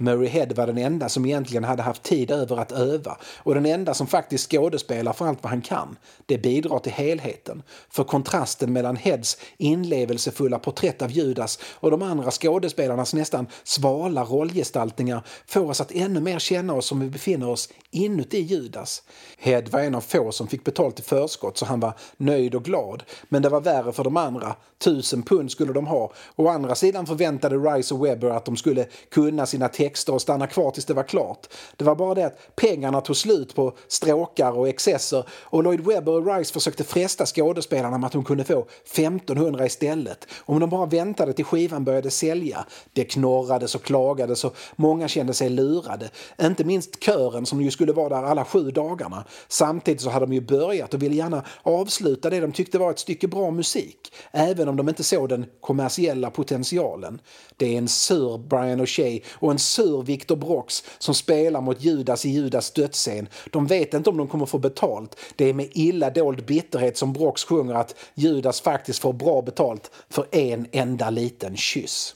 Murray 0.03 0.29
Head 0.29 0.47
var 0.57 0.67
den 0.67 0.79
enda 0.79 1.09
som 1.09 1.27
egentligen 1.27 1.65
hade 1.65 1.83
haft 1.83 2.03
tid 2.03 2.31
över 2.31 2.57
att 2.57 2.73
öva 2.73 3.17
och 3.37 3.55
den 3.55 3.67
enda 3.67 3.95
som 3.95 4.07
faktiskt 4.07 4.51
skådespelar 4.51 5.12
för 5.12 5.27
allt 5.27 5.43
vad 5.43 5.51
han 5.51 5.62
kan. 5.62 5.97
Det 6.27 6.38
bidrar 6.38 6.79
till 6.79 6.93
helheten. 6.93 7.62
För 7.91 8.05
kontrasten 8.05 8.73
mellan 8.73 8.97
Heads 8.97 9.37
inlevelsefulla 9.57 10.59
porträtt 10.59 11.03
av 11.03 11.11
Judas 11.11 11.59
och 11.75 11.91
de 11.91 12.03
andra 12.03 12.31
skådespelarnas 12.31 13.15
nästan 13.15 13.47
svala 13.65 14.25
rollgestaltningar 14.25 15.23
får 15.47 15.71
oss 15.71 15.81
att 15.81 15.93
ännu 15.93 16.21
mer 16.21 16.38
känna 16.38 16.75
oss 16.75 16.87
som 16.87 17.01
vi 17.01 17.09
befinner 17.09 17.49
oss 17.49 17.69
inuti 17.91 18.38
Judas. 18.38 19.03
Head 19.38 19.62
var 19.71 19.81
en 19.81 19.95
av 19.95 20.01
få 20.01 20.33
som 20.33 20.49
fick 20.49 20.65
betalt 20.65 21.01
i 21.01 21.03
förskott 21.03 21.59
så 21.59 21.65
han 21.67 21.81
var 21.81 21.93
nöjd 22.17 22.55
och 22.55 22.65
glad. 22.65 23.03
Men 23.29 23.43
det 23.43 23.49
var 23.49 23.61
värre 23.61 23.93
för 23.93 24.05
de 24.05 24.17
andra. 24.17 24.55
Tusen 24.79 25.23
pund 25.23 25.51
skulle 25.51 25.73
de 25.73 25.87
ha. 25.87 26.12
Å 26.37 26.49
andra 26.49 26.75
sidan 26.75 27.07
förväntade 27.07 27.57
Rice 27.57 27.95
och 27.95 28.07
Webber 28.07 28.31
att 28.31 28.45
de 28.45 28.57
skulle 28.57 28.87
kunna 29.11 29.47
sina 29.47 29.69
texter 29.69 29.92
och 30.13 30.23
stanna 30.23 30.47
kvar 30.47 30.71
tills 30.71 30.87
det 30.87 30.95
var 30.95 31.03
klart. 31.03 31.47
Det 31.77 31.85
var 31.85 31.95
bara 31.95 32.15
det 32.15 32.27
att 32.27 32.57
pengarna 32.57 33.01
tog 33.01 33.17
slut 33.17 33.55
på 33.55 33.73
stråkar 33.89 34.59
och 34.59 34.69
excesser 34.69 35.25
och 35.31 35.63
Lloyd 35.63 35.81
Webber 35.81 36.13
och 36.13 36.37
Rice 36.37 36.53
försökte 36.53 36.85
fresta 36.85 37.27
skådespelarna 37.27 37.99
med 37.99 38.07
att 38.07 38.13
de 38.13 38.25
kunde 38.25 38.45
få 38.45 38.67
1500 38.85 39.67
istället 39.67 40.27
om 40.41 40.61
de 40.61 40.71
bara 40.71 40.87
väntade 40.87 41.33
till 41.33 41.45
skivan 41.45 41.85
började 41.85 42.11
sälja. 42.11 42.67
Det 42.93 43.05
knorrades 43.05 43.75
och 43.75 43.83
klagades 43.83 44.45
och 44.45 44.57
många 44.77 45.09
kände 45.09 45.35
sig 45.35 45.49
lurade. 45.49 46.11
Inte 46.43 46.65
minst 46.65 47.05
kören 47.05 47.47
som 47.47 47.63
ju 47.63 47.71
skulle 47.71 47.93
vara 47.93 48.09
där 48.09 48.23
alla 48.23 48.45
sju 48.45 48.71
dagarna. 48.71 49.25
Samtidigt 49.49 50.01
så 50.01 50.11
hade 50.11 50.27
de 50.27 50.33
ju 50.33 50.41
börjat 50.41 50.95
och 50.95 51.03
ville 51.03 51.15
gärna 51.15 51.45
avsluta 51.63 52.31
det 52.31 52.41
de 52.41 52.53
tyckte 52.53 52.79
var 52.79 52.91
ett 52.91 52.99
stycke 52.99 53.29
bra 53.29 53.51
musik, 53.51 54.13
även 54.31 54.69
om 54.69 54.77
de 54.77 54.89
inte 54.89 55.05
såg 55.05 55.29
den 55.29 55.47
kommersiella 55.61 56.31
potentialen. 56.31 57.21
Det 57.57 57.75
är 57.75 57.79
en 57.79 57.89
sur 57.89 58.39
Brian 58.39 58.81
O'Shea 58.81 59.23
och 59.31 59.51
en 59.51 59.59
sur 59.59 59.82
Victor 60.05 60.37
Brox 60.37 60.85
som 60.99 61.14
spelar 61.14 61.61
mot 61.61 61.83
Judas 61.83 62.25
i 62.25 62.31
Judas 62.31 62.71
dödsscen. 62.71 63.29
De 63.51 63.66
vet 63.66 63.95
inte 63.95 64.11
om 64.11 64.16
de 64.16 64.29
kommer 64.29 64.47
få 64.47 64.59
betalt. 64.59 65.16
Det 65.37 65.45
är 65.45 65.55
med 65.55 65.68
illa 65.73 66.11
dold 66.11 66.47
bitterhet 66.47 66.99
som 66.99 67.12
Brox 67.12 67.45
sjunger 67.45 67.75
att 67.75 67.95
Judas 68.14 68.61
faktiskt 68.61 68.99
får 68.99 69.12
bra 69.12 69.42
betalt 69.42 69.90
för 70.11 70.27
en 70.33 70.66
enda 70.73 71.11
liten 71.11 71.57
kyss. 71.57 72.14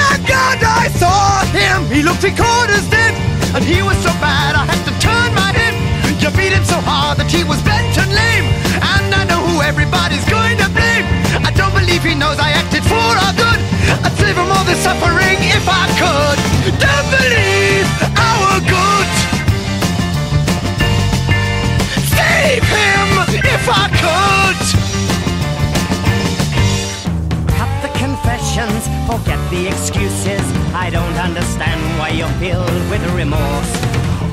My 0.00 0.16
God, 0.26 0.58
I 0.62 0.88
saw 1.00 1.58
him. 1.58 1.78
He 1.96 2.02
looked 2.02 2.20
three 2.20 2.36
quarters 2.36 2.86
dead, 2.90 3.14
and 3.54 3.64
he 3.64 3.82
was 3.82 3.96
so 4.02 4.12
bad 4.20 4.54
I 4.54 4.64
had 4.72 4.82
to 4.88 4.92
turn 5.00 5.34
my 5.34 5.50
head. 5.58 5.74
You 6.22 6.30
beat 6.30 6.52
him 6.52 6.64
so 6.64 6.78
hard 6.90 7.18
that 7.18 7.30
he 7.30 7.44
was 7.44 7.60
bent 7.62 7.98
and 8.02 8.10
lame, 8.12 8.46
and 8.94 9.14
I 9.20 9.22
know 9.30 9.40
who 9.48 9.62
everybody's 9.62 10.26
going 10.36 10.56
to 10.62 10.68
blame. 10.78 11.06
I 11.48 11.50
don't 11.56 11.74
believe 11.74 12.02
he 12.04 12.14
knows 12.14 12.38
I 12.38 12.50
acted 12.62 12.84
for 12.84 13.08
our 13.24 13.34
good. 13.42 13.60
I'd 14.04 14.14
save 14.20 14.36
him 14.36 14.50
all 14.54 14.64
the 14.64 14.76
suffering 14.86 15.29
I 30.90 30.92
don't 30.92 31.20
understand 31.20 31.80
why 32.00 32.08
you're 32.08 32.36
filled 32.42 32.90
with 32.90 33.00
remorse. 33.14 33.72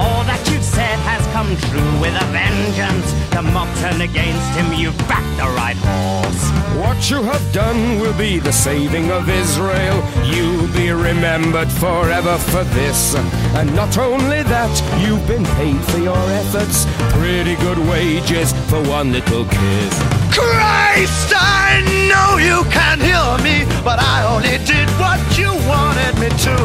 All 0.02 0.24
that 0.26 0.42
you've 0.50 0.64
said 0.64 0.98
has 1.06 1.22
come 1.30 1.46
true 1.70 2.02
with 2.02 2.18
a 2.18 2.26
vengeance. 2.34 3.14
The 3.30 3.44
mob 3.44 3.70
turned 3.78 4.02
against 4.02 4.58
him, 4.58 4.74
you've 4.74 4.98
backed 5.08 5.38
the 5.38 5.54
right 5.54 5.78
horse. 5.78 6.42
What 6.82 6.98
What 6.98 7.12
you 7.12 7.22
have 7.22 7.54
done 7.54 8.00
will 8.00 8.18
be 8.18 8.40
the 8.40 8.52
saving 8.52 9.12
of 9.12 9.30
Israel. 9.30 10.04
You'll 10.26 10.68
be 10.74 10.90
remembered 10.90 11.72
forever 11.72 12.40
for 12.40 12.64
this. 12.64 13.14
And 13.54 13.76
not 13.76 14.00
only 14.00 14.42
that, 14.42 15.00
you've 15.00 15.26
been 15.28 15.46
paid 15.58 15.80
for 15.92 16.00
your 16.00 16.18
efforts. 16.18 16.88
Pretty 17.14 17.56
good 17.58 17.78
wages 17.78 18.52
for 18.68 18.82
one 18.90 19.12
little 19.12 19.46
kiss. 19.46 20.17
Christ, 20.38 21.34
I 21.34 21.82
know 22.06 22.38
you 22.38 22.62
can 22.70 23.02
hear 23.02 23.34
me, 23.42 23.66
but 23.82 23.98
I 23.98 24.22
only 24.30 24.62
did 24.70 24.86
what 25.02 25.18
you 25.34 25.50
wanted 25.66 26.14
me 26.22 26.30
to. 26.46 26.58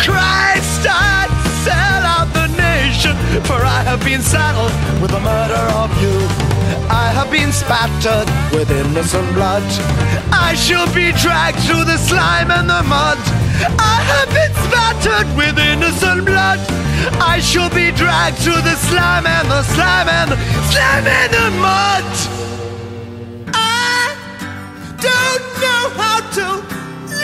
Christ, 0.00 0.88
I'd 0.88 1.28
sell 1.60 2.02
out 2.16 2.32
the 2.32 2.48
nation, 2.56 3.12
for 3.44 3.60
I 3.60 3.84
have 3.84 4.02
been 4.02 4.22
saddled 4.22 4.72
with 5.02 5.10
the 5.10 5.20
murder 5.20 5.64
of 5.76 5.92
you. 6.00 6.16
I 6.88 7.12
have 7.12 7.30
been 7.30 7.52
spattered 7.52 8.28
with 8.56 8.70
innocent 8.70 9.28
blood. 9.34 9.64
I 10.32 10.54
shall 10.56 10.88
be 10.94 11.12
dragged 11.12 11.60
through 11.68 11.84
the 11.84 11.98
slime 11.98 12.50
and 12.50 12.70
the 12.70 12.82
mud. 12.88 13.20
I 13.76 14.00
have 14.12 14.30
been 14.32 14.54
spattered 14.64 15.28
with 15.36 15.58
innocent 15.58 16.24
blood. 16.24 16.60
I 17.20 17.40
shall 17.40 17.68
be 17.68 17.92
dragged 17.92 18.38
through 18.38 18.62
the 18.64 18.76
slime 18.88 19.26
and 19.26 19.50
the 19.50 19.62
slime 19.76 20.08
and 20.08 20.32
the 20.32 20.38
slime 20.72 21.06
and 21.06 21.32
the 21.32 21.50
mud. 21.60 22.43
Don't 25.08 25.46
know 25.64 25.84
how 26.00 26.18
to 26.38 26.46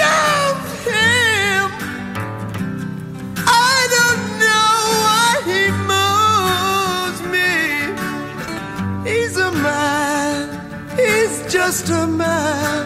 love 0.02 0.60
him. 0.90 1.64
I 3.46 3.76
don't 3.96 4.24
know 4.44 4.72
why 5.06 5.28
he 5.50 5.62
moves 5.92 7.20
me. 7.34 7.52
He's 9.10 9.34
a 9.36 9.50
man. 9.52 10.40
He's 10.96 11.34
just 11.52 11.88
a 11.90 12.06
man. 12.06 12.84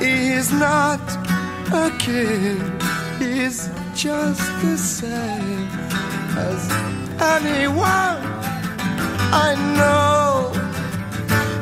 He's 0.00 0.50
not 0.52 1.00
a 1.72 1.90
kid. 1.98 2.62
He's 3.18 3.68
just 3.94 4.46
the 4.62 4.76
same 4.78 5.68
as 6.48 6.62
anyone 7.36 8.18
I 9.46 9.48
know. 9.76 10.52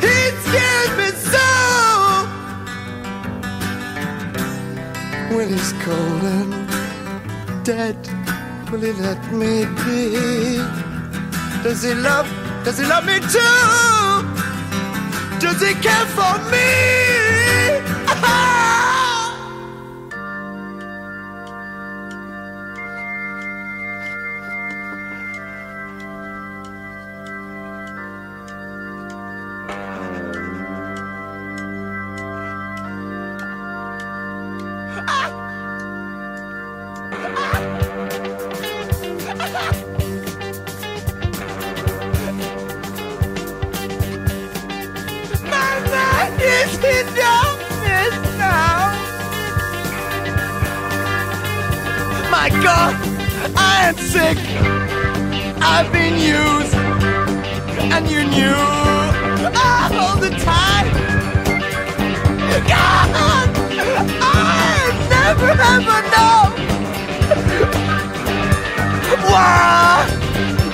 He 0.00 0.16
scares 0.44 0.90
me 0.98 1.08
so 1.32 1.54
when 5.35 5.49
he's 5.49 5.73
cold 5.85 6.23
and 6.23 7.64
dead. 7.64 7.97
Will 8.70 8.81
he 8.81 8.92
let 8.92 9.20
me 9.33 9.64
be? 9.85 10.59
Does 11.62 11.83
he 11.83 11.94
love? 11.94 12.29
Does 12.64 12.79
he 12.79 12.85
love 12.85 13.05
me 13.05 13.18
too? 13.18 14.23
Does 15.40 15.61
he 15.61 15.75
care 15.83 16.07
for 16.16 16.38
me? 16.53 16.68
God, 52.64 52.94
I 53.57 53.88
am 53.88 53.96
sick. 53.96 54.38
I've 55.61 55.92
been 55.92 56.14
used, 56.14 56.74
and 57.92 58.09
you 58.09 58.24
knew 58.24 58.57
all 60.00 60.16
the 60.16 60.31
time. 60.31 60.88
God, 62.66 63.07
I 64.22 64.33
never 65.11 65.50
ever 65.74 65.98
know 66.14 66.38
why 69.29 70.07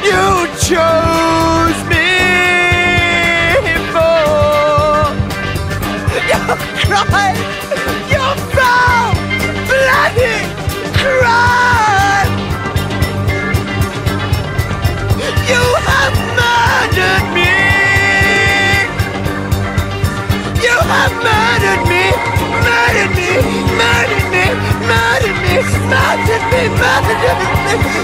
you 0.04 0.46
chose 0.64 1.09
about 26.80 27.04
to 27.04 27.94
do 27.94 27.99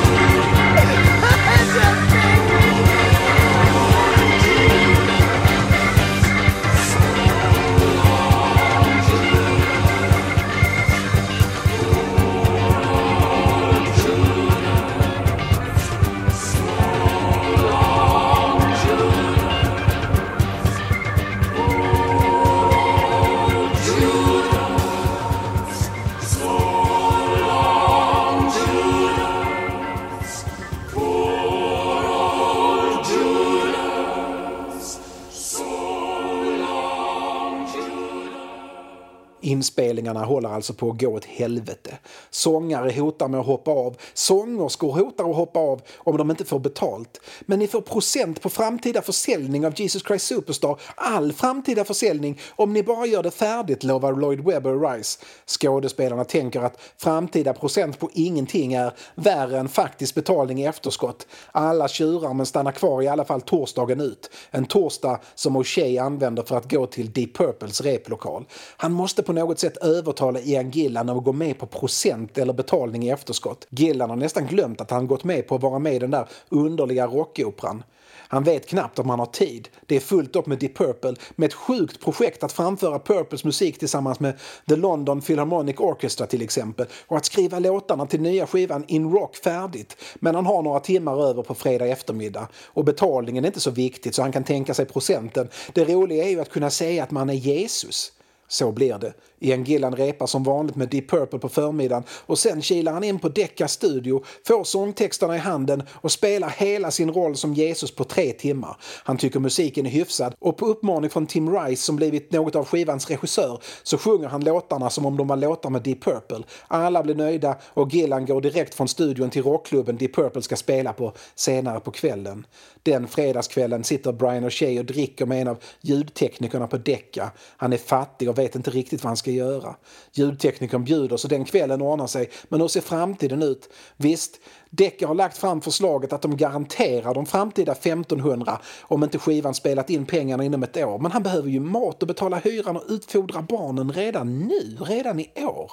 Inspelningarna 40.07 40.27
håller 40.35 40.49
alltså 40.49 40.73
på 40.75 40.91
att 40.91 41.01
gå 41.01 41.09
åt 41.09 41.25
helvete. 41.25 41.96
Sångare 42.37 43.01
hotar 43.01 43.29
med 43.29 43.41
att 43.41 43.47
hoppa 43.47 43.71
av. 43.71 43.97
Sångerskor 44.15 44.93
hotar 44.93 45.31
att 45.31 45.37
hoppa 45.37 45.61
av 45.61 45.83
om 45.99 46.17
de 46.17 46.31
inte 46.31 46.45
får 46.45 46.59
betalt. 46.59 47.21
Men 47.41 47.59
ni 47.59 47.67
får 47.67 47.81
procent 47.81 48.43
på 48.43 48.49
framtida 48.51 49.03
försäljning 49.03 49.67
av 49.67 49.81
Jesus 49.81 50.03
Christ 50.03 50.27
Superstar. 50.27 50.81
All 50.95 51.33
framtida 51.33 51.85
försäljning 51.85 52.41
om 52.57 52.73
ni 52.73 52.83
bara 52.83 53.07
gör 53.07 53.23
det 53.23 53.31
färdigt, 53.31 53.85
lovar 53.85 54.13
Lloyd 54.13 54.45
Webber 54.45 54.75
och 54.75 54.91
Rice. 54.91 55.19
Skådespelarna 55.47 56.25
tänker 56.25 56.61
att 56.61 56.81
framtida 56.97 57.53
procent 57.53 57.99
på 57.99 58.11
ingenting 58.13 58.73
är 58.73 58.93
värre 59.15 59.59
än 59.59 59.69
faktisk 59.69 60.15
betalning 60.15 60.61
i 60.61 60.67
efterskott. 60.67 61.27
Alla 61.53 61.89
tjurar 61.89 62.35
men 62.35 62.47
stannar 62.47 62.73
kvar 62.73 63.03
i 63.03 63.09
alla 63.09 63.25
fall 63.25 63.41
torsdagen 63.41 64.01
ut. 64.01 64.31
En 64.51 64.67
torsdag 64.67 65.21
som 65.35 65.57
O'Shea 65.57 66.03
använder 66.03 66.43
för 66.43 66.57
att 66.57 66.71
gå 66.71 66.87
till 66.87 67.13
Deep 67.13 67.35
Purples 67.35 67.81
replokal. 67.81 68.45
Han 68.77 68.93
måste 68.93 69.23
på 69.23 69.33
något 69.33 69.59
sätt 69.59 69.77
övertala 69.77 70.41
Ian 70.41 70.71
Gillan 70.71 71.09
att 71.09 71.25
gå 71.25 71.33
med 71.33 71.59
på 71.59 71.67
procent 71.67 72.36
eller 72.39 72.53
betalning 72.53 73.03
i 73.03 73.11
efterskott. 73.11 73.67
Gillan 73.71 74.11
har 74.11 74.17
nästan 74.17 74.47
glömt 74.47 74.81
att 74.81 74.91
han 74.91 75.07
gått 75.07 75.25
med 75.25 75.49
på 75.49 75.55
att 75.55 75.63
vara 75.63 75.79
med 75.79 75.95
i 75.95 75.99
den 75.99 76.11
där 76.11 76.29
underliga 76.49 77.07
rockoperan. 77.07 77.83
Han 78.29 78.45
vet 78.45 78.67
knappt 78.69 78.99
om 78.99 79.11
han 79.11 79.19
har 79.19 79.27
tid. 79.27 79.69
Det 79.87 79.97
är 79.97 80.01
fullt 80.01 80.37
upp 80.37 80.47
med 80.47 80.59
Deep 80.59 80.77
Purple 80.77 81.15
med 81.37 81.47
ett 81.47 81.55
sjukt 81.55 82.01
projekt 82.01 82.43
att 82.43 82.53
framföra 82.53 82.99
Purples 82.99 83.45
musik 83.45 83.79
tillsammans 83.79 84.21
med 84.21 84.39
The 84.69 84.77
London 84.77 85.21
Philharmonic 85.21 85.77
Orchestra 85.79 86.27
till 86.27 86.43
exempel 86.43 86.87
och 87.07 87.17
att 87.17 87.25
skriva 87.25 87.59
låtarna 87.59 88.07
till 88.07 88.21
nya 88.21 88.47
skivan 88.47 88.85
In 88.89 89.13
Rock 89.13 89.37
färdigt. 89.37 89.97
Men 90.15 90.35
han 90.35 90.47
har 90.47 90.63
några 90.63 90.81
timmar 90.81 91.29
över 91.29 91.43
på 91.43 91.55
fredag 91.55 91.87
eftermiddag 91.87 92.49
och 92.65 92.85
betalningen 92.85 93.45
är 93.45 93.49
inte 93.49 93.61
så 93.61 93.71
viktigt 93.71 94.15
så 94.15 94.23
han 94.23 94.33
kan 94.33 94.45
tänka 94.45 94.75
sig 94.75 94.87
procenten. 94.87 95.49
Det 95.73 95.85
roliga 95.85 96.25
är 96.25 96.29
ju 96.29 96.41
att 96.41 96.51
kunna 96.51 96.71
säga 96.71 97.03
att 97.03 97.11
man 97.11 97.31
är 97.31 97.35
Jesus. 97.35 98.13
Så 98.49 98.73
blir 98.73 98.99
det. 98.99 99.13
Ian 99.41 99.65
Gillan 99.65 99.97
repar 99.97 100.27
som 100.27 100.43
vanligt 100.43 100.77
med 100.77 100.89
Deep 100.89 101.11
Purple 101.11 101.39
på 101.39 101.49
förmiddagen 101.49 102.03
och 102.11 102.39
sen 102.39 102.63
kilar 102.63 102.93
han 102.93 103.05
in 103.05 103.19
på 103.19 103.29
Decca 103.29 103.69
studio, 103.69 104.25
får 104.47 104.65
sångtexterna 104.65 105.37
i 105.37 105.39
handen 105.39 105.83
och 105.91 106.13
spelar 106.13 106.49
hela 106.49 106.91
sin 106.91 107.11
roll 107.11 107.37
som 107.37 107.55
Jesus 107.55 107.95
på 107.95 108.05
tre 108.05 108.33
timmar. 108.33 108.77
Han 109.05 109.17
tycker 109.17 109.41
musiken 109.41 109.87
är 109.87 109.91
hyfsad 109.91 110.35
och 110.39 110.57
på 110.57 110.67
uppmaning 110.67 111.11
från 111.11 111.27
Tim 111.27 111.57
Rice 111.57 111.83
som 111.83 111.97
blivit 111.97 112.33
något 112.33 112.57
av 112.57 112.65
skivans 112.65 113.11
regissör 113.11 113.61
så 113.83 113.99
sjunger 113.99 114.29
han 114.29 114.45
låtarna 114.45 114.91
som 114.91 115.07
om 115.07 115.17
de 115.17 115.29
var 115.29 115.37
låtar 115.37 115.71
med 115.71 115.83
Deep 115.83 116.05
Purple. 116.05 116.43
Alla 116.69 117.03
blir 117.03 117.15
nöjda 117.15 117.57
och 117.65 117.95
Gillan 117.95 118.27
går 118.27 118.41
direkt 118.41 118.75
från 118.75 118.89
studion 118.89 119.31
till 119.31 119.43
rockklubben 119.43 119.97
Deep 119.97 120.15
Purple 120.15 120.43
ska 120.43 120.57
spela 120.57 120.93
på 120.93 121.13
senare 121.35 121.81
på 121.81 121.91
kvällen. 121.91 122.47
Den 122.83 123.09
fredagskvällen 123.09 123.85
sitter 123.85 124.13
Brian 124.13 124.45
O'Shea 124.45 124.79
och 124.79 124.85
dricker 124.85 125.27
med 125.27 125.41
en 125.41 125.49
av 125.49 125.59
ljudteknikerna 125.81 126.67
på 126.67 126.77
Decca. 126.77 127.31
Han 127.57 127.73
är 127.73 127.77
fattig 127.77 128.29
och 128.29 128.39
vet 128.39 128.55
inte 128.55 128.71
riktigt 128.71 129.05
vad 129.05 129.09
han 129.09 129.17
ska 129.17 129.26
göra. 129.33 129.77
Ljudteknikern 130.13 130.85
bjuder 130.85 131.17
så 131.17 131.29
den 131.29 131.45
kvällen 131.45 131.83
ordnar 131.83 132.07
sig, 132.07 132.31
men 132.49 132.61
hur 132.61 132.69
ser 132.69 132.81
framtiden 132.81 133.43
ut? 133.43 133.69
Visst, 133.97 134.41
Decca 134.71 135.07
har 135.07 135.15
lagt 135.15 135.37
fram 135.37 135.61
förslaget 135.61 136.13
att 136.13 136.23
de 136.23 136.37
garanterar 136.37 137.15
de 137.15 137.27
framtida 137.27 137.73
1500 137.73 138.61
om 138.83 139.05
inte 139.05 139.19
skivan 139.19 139.55
spelat 139.55 139.91
in 139.91 140.07
pengarna 140.07 140.45
inom 140.45 140.63
ett 140.63 140.77
år. 140.77 140.99
Men 140.99 141.13
han 141.13 141.23
behöver 141.23 141.49
ju 141.49 141.61
mat 141.61 142.03
och 142.03 142.09
betala 142.09 142.39
hyran 142.39 142.77
och 142.77 142.85
utfodra 142.89 143.43
barnen 143.43 143.93
redan 143.93 144.39
nu, 144.39 144.77
redan 144.81 145.21
i 145.21 145.31
år. 145.37 145.73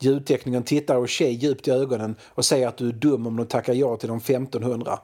Ljudteknikern 0.00 0.62
tittar 0.62 0.96
O'Shea 0.96 1.28
djupt 1.28 1.68
i 1.68 1.70
ögonen 1.70 2.16
och 2.22 2.44
säger 2.44 2.68
att 2.68 2.76
du 2.76 2.88
är 2.88 2.92
dum 2.92 3.26
om 3.26 3.36
du 3.36 3.44
tackar 3.44 3.72
ja 3.72 3.96
till 3.96 4.08
de 4.08 4.18
1500. 4.18 4.98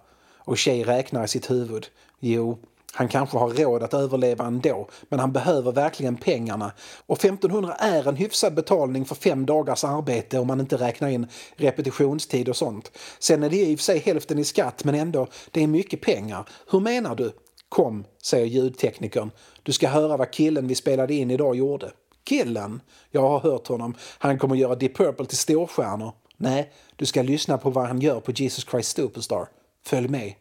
O'Shea 0.44 0.84
räknar 0.84 1.24
i 1.24 1.28
sitt 1.28 1.50
huvud. 1.50 1.86
Jo, 2.20 2.58
han 2.92 3.08
kanske 3.08 3.38
har 3.38 3.50
råd 3.50 3.82
att 3.82 3.94
överleva 3.94 4.46
ändå, 4.46 4.88
men 5.08 5.18
han 5.18 5.32
behöver 5.32 5.72
verkligen 5.72 6.16
pengarna. 6.16 6.72
Och 7.06 7.18
1500 7.18 7.74
är 7.74 8.08
en 8.08 8.16
hyfsad 8.16 8.54
betalning 8.54 9.04
för 9.04 9.14
fem 9.14 9.46
dagars 9.46 9.84
arbete 9.84 10.38
om 10.38 10.46
man 10.46 10.60
inte 10.60 10.76
räknar 10.76 11.08
in 11.08 11.26
repetitionstid 11.56 12.48
och 12.48 12.56
sånt. 12.56 12.92
Sen 13.18 13.42
är 13.42 13.50
det 13.50 13.56
i 13.56 13.74
och 13.74 13.78
för 13.78 13.84
sig 13.84 13.98
hälften 13.98 14.38
i 14.38 14.44
skatt, 14.44 14.84
men 14.84 14.94
ändå, 14.94 15.26
det 15.50 15.62
är 15.62 15.66
mycket 15.66 16.00
pengar. 16.00 16.48
Hur 16.70 16.80
menar 16.80 17.14
du? 17.14 17.32
Kom, 17.68 18.04
säger 18.22 18.46
ljudteknikern. 18.46 19.30
Du 19.62 19.72
ska 19.72 19.88
höra 19.88 20.16
vad 20.16 20.30
killen 20.30 20.68
vi 20.68 20.74
spelade 20.74 21.14
in 21.14 21.30
idag 21.30 21.56
gjorde. 21.56 21.90
Killen? 22.24 22.80
Jag 23.10 23.28
har 23.28 23.40
hört 23.40 23.68
honom. 23.68 23.94
Han 24.18 24.38
kommer 24.38 24.56
göra 24.56 24.74
Deep 24.74 24.96
Purple 24.96 25.26
till 25.26 25.38
storstjärnor. 25.38 26.12
Nej, 26.36 26.72
du 26.96 27.06
ska 27.06 27.22
lyssna 27.22 27.58
på 27.58 27.70
vad 27.70 27.86
han 27.86 28.00
gör 28.00 28.20
på 28.20 28.32
Jesus 28.32 28.66
Christ 28.70 28.96
Superstar. 28.96 29.48
Följ 29.84 30.08
med. 30.08 30.34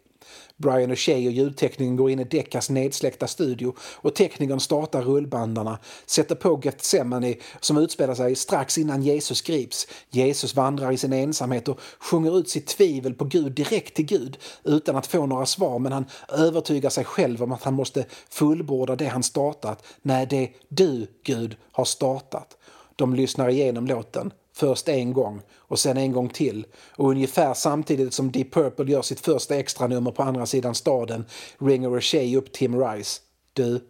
Brian 0.57 0.91
O'Shea 0.91 1.27
och 1.27 1.33
ljudteknikern 1.33 1.95
går 1.95 2.11
in 2.11 2.19
i 2.19 2.23
Deckas 2.23 2.69
nedsläckta 2.69 3.27
studio 3.27 3.75
och 3.79 4.15
teknikern 4.15 4.59
startar 4.59 5.01
rullbandarna, 5.01 5.79
sätter 6.05 6.35
på 6.35 6.61
Gethsemane 6.63 7.35
som 7.59 7.77
utspelar 7.77 8.15
sig 8.15 8.35
strax 8.35 8.77
innan 8.77 9.03
Jesus 9.03 9.41
grips. 9.41 9.87
Jesus 10.09 10.55
vandrar 10.55 10.91
i 10.91 10.97
sin 10.97 11.13
ensamhet 11.13 11.67
och 11.67 11.79
sjunger 11.99 12.39
ut 12.39 12.49
sitt 12.49 12.67
tvivel 12.67 13.13
på 13.13 13.25
Gud 13.25 13.51
direkt 13.51 13.95
till 13.95 14.05
Gud 14.05 14.37
utan 14.63 14.95
att 14.95 15.07
få 15.07 15.25
några 15.25 15.45
svar 15.45 15.79
men 15.79 15.91
han 15.91 16.05
övertygar 16.29 16.89
sig 16.89 17.05
själv 17.05 17.43
om 17.43 17.51
att 17.51 17.63
han 17.63 17.73
måste 17.73 18.05
fullborda 18.29 18.95
det 18.95 19.07
han 19.07 19.23
startat. 19.23 19.83
Nej, 20.01 20.27
det 20.29 20.49
du, 20.69 21.07
Gud, 21.23 21.55
har 21.71 21.85
startat. 21.85 22.57
De 22.95 23.13
lyssnar 23.13 23.49
igenom 23.49 23.87
låten. 23.87 24.31
Först 24.59 24.89
en 24.89 25.13
gång 25.13 25.41
och 25.57 25.79
sen 25.79 25.97
en 25.97 26.11
gång 26.11 26.29
till. 26.29 26.65
Och 26.95 27.09
ungefär 27.09 27.53
samtidigt 27.53 28.13
som 28.13 28.31
Deep 28.31 28.53
Purple 28.53 28.91
gör 28.91 29.01
sitt 29.01 29.19
första 29.19 29.55
extranummer 29.55 30.11
på 30.11 30.23
andra 30.23 30.45
sidan 30.45 30.75
staden 30.75 31.25
ringer 31.59 31.89
O'Shea 31.89 32.37
upp 32.37 32.51
Tim 32.51 32.81
Rice. 32.81 33.21
Du, 33.53 33.81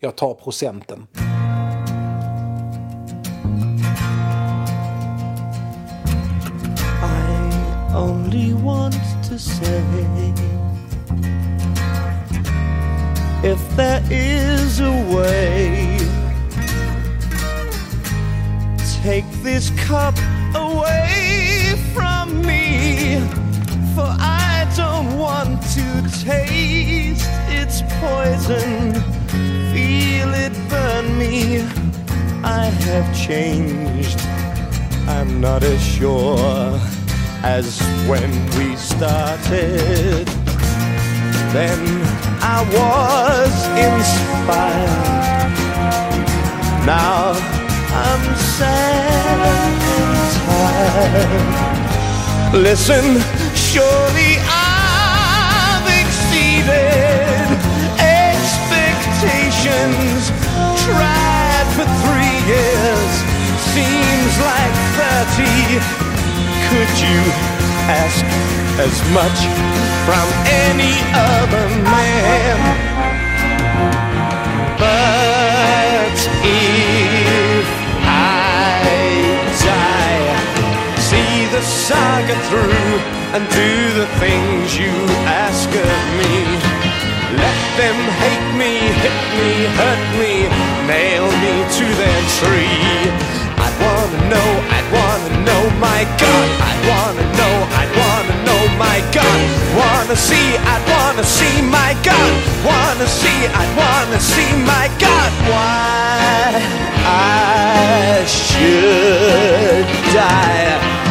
jag 0.00 0.16
tar 0.16 0.34
procenten. 0.34 1.06
I 7.02 7.96
only 7.96 8.54
want 8.64 8.94
to 9.30 9.38
say 9.38 9.82
if 13.44 13.76
there 13.76 14.02
is 14.10 14.80
a 14.80 15.14
way, 15.14 15.93
take 19.04 19.30
this 19.42 19.68
cup 19.86 20.16
away 20.54 21.74
from 21.92 22.40
me, 22.40 23.20
for 23.94 24.08
I 24.18 24.66
don't 24.74 25.18
want 25.18 25.60
to 25.76 25.86
taste 26.24 27.28
its 27.46 27.82
poison, 28.00 28.94
feel 29.74 30.32
it 30.32 30.54
burn 30.70 31.18
me. 31.18 31.60
I 32.42 32.64
have 32.86 33.06
changed. 33.14 34.18
I'm 35.06 35.38
not 35.38 35.62
as 35.62 35.82
sure 35.82 36.80
as 37.42 37.78
when 38.08 38.30
we 38.56 38.74
started. 38.74 40.26
Then 41.52 41.80
I 42.40 42.58
was 42.78 43.52
inspired. 43.86 45.04
Now 46.86 47.53
I'm 47.94 48.24
sad 48.36 49.82
and 49.98 50.18
tired. 50.42 51.54
Listen, 52.54 53.22
surely 53.54 54.38
I've 54.50 55.86
exceeded 56.02 57.46
expectations. 58.02 60.32
Tried 60.84 61.66
for 61.74 61.86
three 62.02 62.38
years, 62.50 63.12
seems 63.72 64.32
like 64.42 64.74
thirty. 64.98 65.78
Could 66.68 66.92
you 66.98 67.20
ask 67.86 68.26
as 68.82 68.94
much 69.14 69.38
from 70.04 70.26
any 70.66 70.94
other 71.14 71.66
man? 71.86 72.58
But 74.78 76.18
see 81.84 81.94
the 81.94 82.00
saga 82.00 82.36
through 82.48 82.98
and 83.34 83.44
do 83.50 83.72
the 84.00 84.06
things 84.18 84.78
you 84.78 84.92
ask 85.26 85.68
of 85.68 86.00
me. 86.18 86.34
Let 87.36 87.60
them 87.76 87.98
hate 88.22 88.48
me, 88.56 88.72
hit 89.02 89.20
me, 89.38 89.52
hurt 89.78 90.04
me, 90.20 90.34
nail 90.86 91.26
me 91.42 91.54
to 91.78 91.86
their 92.00 92.22
tree. 92.38 93.10
I'd 93.64 93.76
wanna 93.84 94.20
know, 94.32 94.48
I'd 94.76 94.88
wanna 94.96 95.30
know, 95.44 95.62
my 95.80 96.04
God. 96.16 96.48
I'd 96.68 96.80
wanna 96.90 97.26
know, 97.38 97.54
I'd 97.80 97.92
wanna 98.00 98.36
know, 98.46 98.62
my 98.78 98.98
God. 99.12 99.40
Wanna 99.76 100.16
see, 100.16 100.56
I'd 100.56 100.84
wanna 100.88 101.24
see, 101.24 101.62
my 101.62 101.92
God. 102.02 102.32
Wanna 102.64 103.06
see, 103.06 103.46
I'd 103.60 103.72
wanna 103.76 104.20
see, 104.20 104.50
my 104.64 104.86
God. 104.98 105.30
Why 105.50 106.62
I 107.04 108.24
should 108.26 109.86
die. 110.14 111.03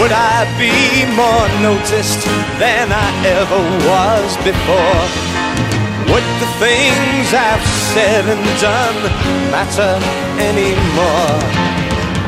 Would 0.00 0.12
I 0.12 0.48
be 0.56 1.04
more 1.12 1.46
noticed 1.60 2.24
than 2.56 2.88
I 2.88 3.08
ever 3.36 3.60
was 3.84 4.32
before? 4.40 5.04
Would 6.08 6.24
the 6.40 6.50
things 6.56 7.28
I've 7.36 7.60
said 7.92 8.24
and 8.24 8.40
done 8.64 8.96
matter 9.52 10.00
anymore? 10.40 11.36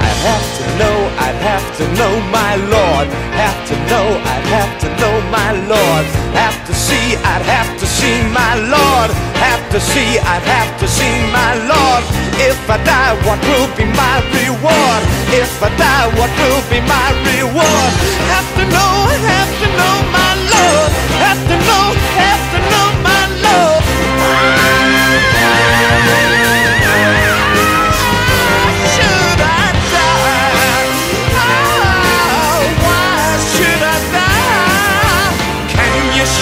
I'd 0.05 0.21
have 0.29 0.49
to 0.59 0.65
know, 0.77 0.97
I'd 1.17 1.41
have 1.41 1.67
to 1.79 1.85
know 1.97 2.13
my 2.29 2.57
Lord. 2.57 3.09
Have 3.41 3.61
to 3.69 3.77
know, 3.89 4.07
I'd 4.21 4.47
have 4.53 4.73
to 4.83 4.89
know 5.01 5.15
my 5.33 5.53
Lord. 5.67 6.22
Have 6.33 6.59
to 6.67 6.75
see, 6.75 7.17
I'd 7.17 7.45
have 7.45 7.79
to 7.79 7.87
see 7.87 8.23
my 8.33 8.55
Lord. 8.57 9.11
Have 9.37 9.65
to 9.73 9.81
see, 9.81 10.19
I'd 10.19 10.43
have 10.43 10.73
to 10.81 10.89
see 10.89 11.17
my 11.33 11.53
Lord. 11.69 12.03
If 12.41 12.59
I 12.69 12.77
die, 12.85 13.15
what 13.27 13.41
will 13.45 13.69
be 13.77 13.85
my 13.85 14.17
reward? 14.33 15.03
If 15.31 15.63
I 15.63 15.69
die, 15.77 16.09
what 16.19 16.33
will 16.41 16.63
be 16.73 16.81
my 16.89 17.09
reward? 17.29 17.93
Have 18.33 18.49
to 18.59 18.65
know, 18.73 18.93
have 19.33 19.53
to 19.63 19.69
know 19.79 19.97
my 20.17 20.33
Lord. 20.53 20.91
Have 21.21 21.43
to 21.51 21.57
know, 21.69 21.85
have 22.21 22.45
to 22.53 22.59
know 22.73 22.89
my 23.05 23.23
Lord. 23.45 23.83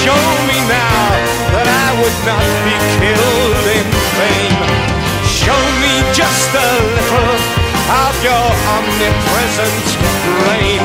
Show 0.01 0.25
me 0.49 0.59
now 0.65 1.13
that 1.53 1.69
I 1.69 1.89
would 2.01 2.19
not 2.25 2.47
be 2.65 2.77
killed 2.97 3.67
in 3.69 3.89
vain? 4.17 4.57
Show 5.29 5.61
me 5.83 5.93
just 6.17 6.49
a 6.57 6.71
little 6.97 7.37
of 8.07 8.15
your 8.25 8.47
omnipresent 8.81 9.87
reign. 10.49 10.85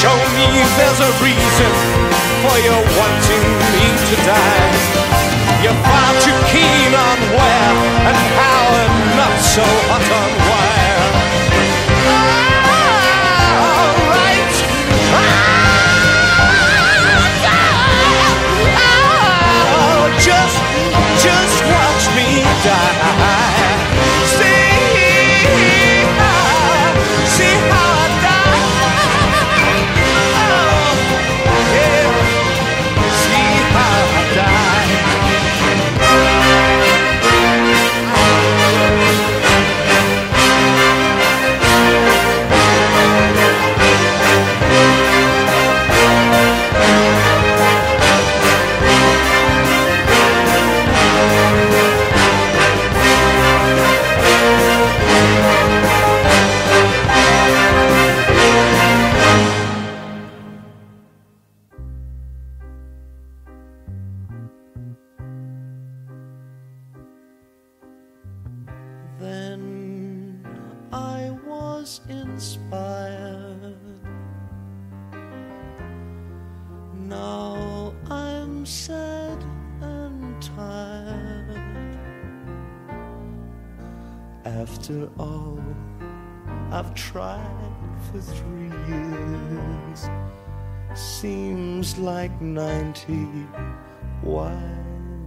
Show 0.00 0.16
me 0.36 0.48
there's 0.80 1.00
a 1.04 1.12
reason 1.20 1.72
for 2.40 2.56
your 2.64 2.80
wanting 2.96 3.46
me 3.68 3.84
to 4.08 4.16
die. 4.24 4.70
You're 5.60 5.80
far 5.84 6.10
too 6.24 6.38
keen 6.48 6.92
on 6.96 7.18
where 7.36 7.74
and 8.08 8.16
how 8.16 8.64
and 8.80 8.96
not 9.20 9.36
so 9.44 9.66
hot 9.92 10.08
on 10.08 10.30
was 10.48 10.51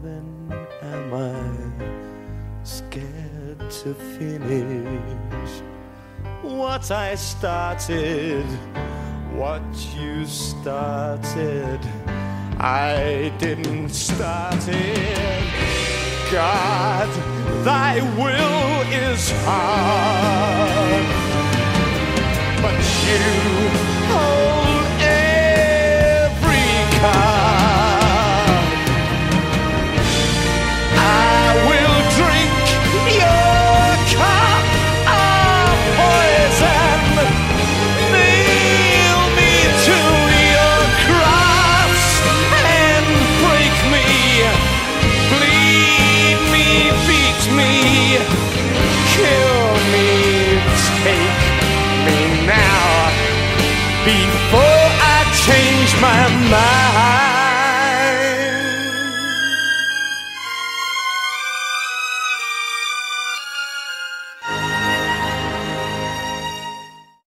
then 0.06 0.68
am 0.84 1.14
I 1.14 2.64
scared 2.64 3.60
to 3.82 3.94
finish 4.18 5.62
what 6.42 6.92
I 6.92 7.16
started? 7.16 8.46
What 9.34 9.64
you 9.98 10.26
started, 10.26 11.80
I 12.60 13.34
didn't 13.40 13.90
start 13.90 14.64
it. 14.68 15.44
God, 16.32 17.10
thy 17.66 17.94
will 18.18 18.82
is 19.10 19.32
hard, 19.44 21.06
but 22.62 22.80
you 23.06 23.26
oh, 24.18 24.55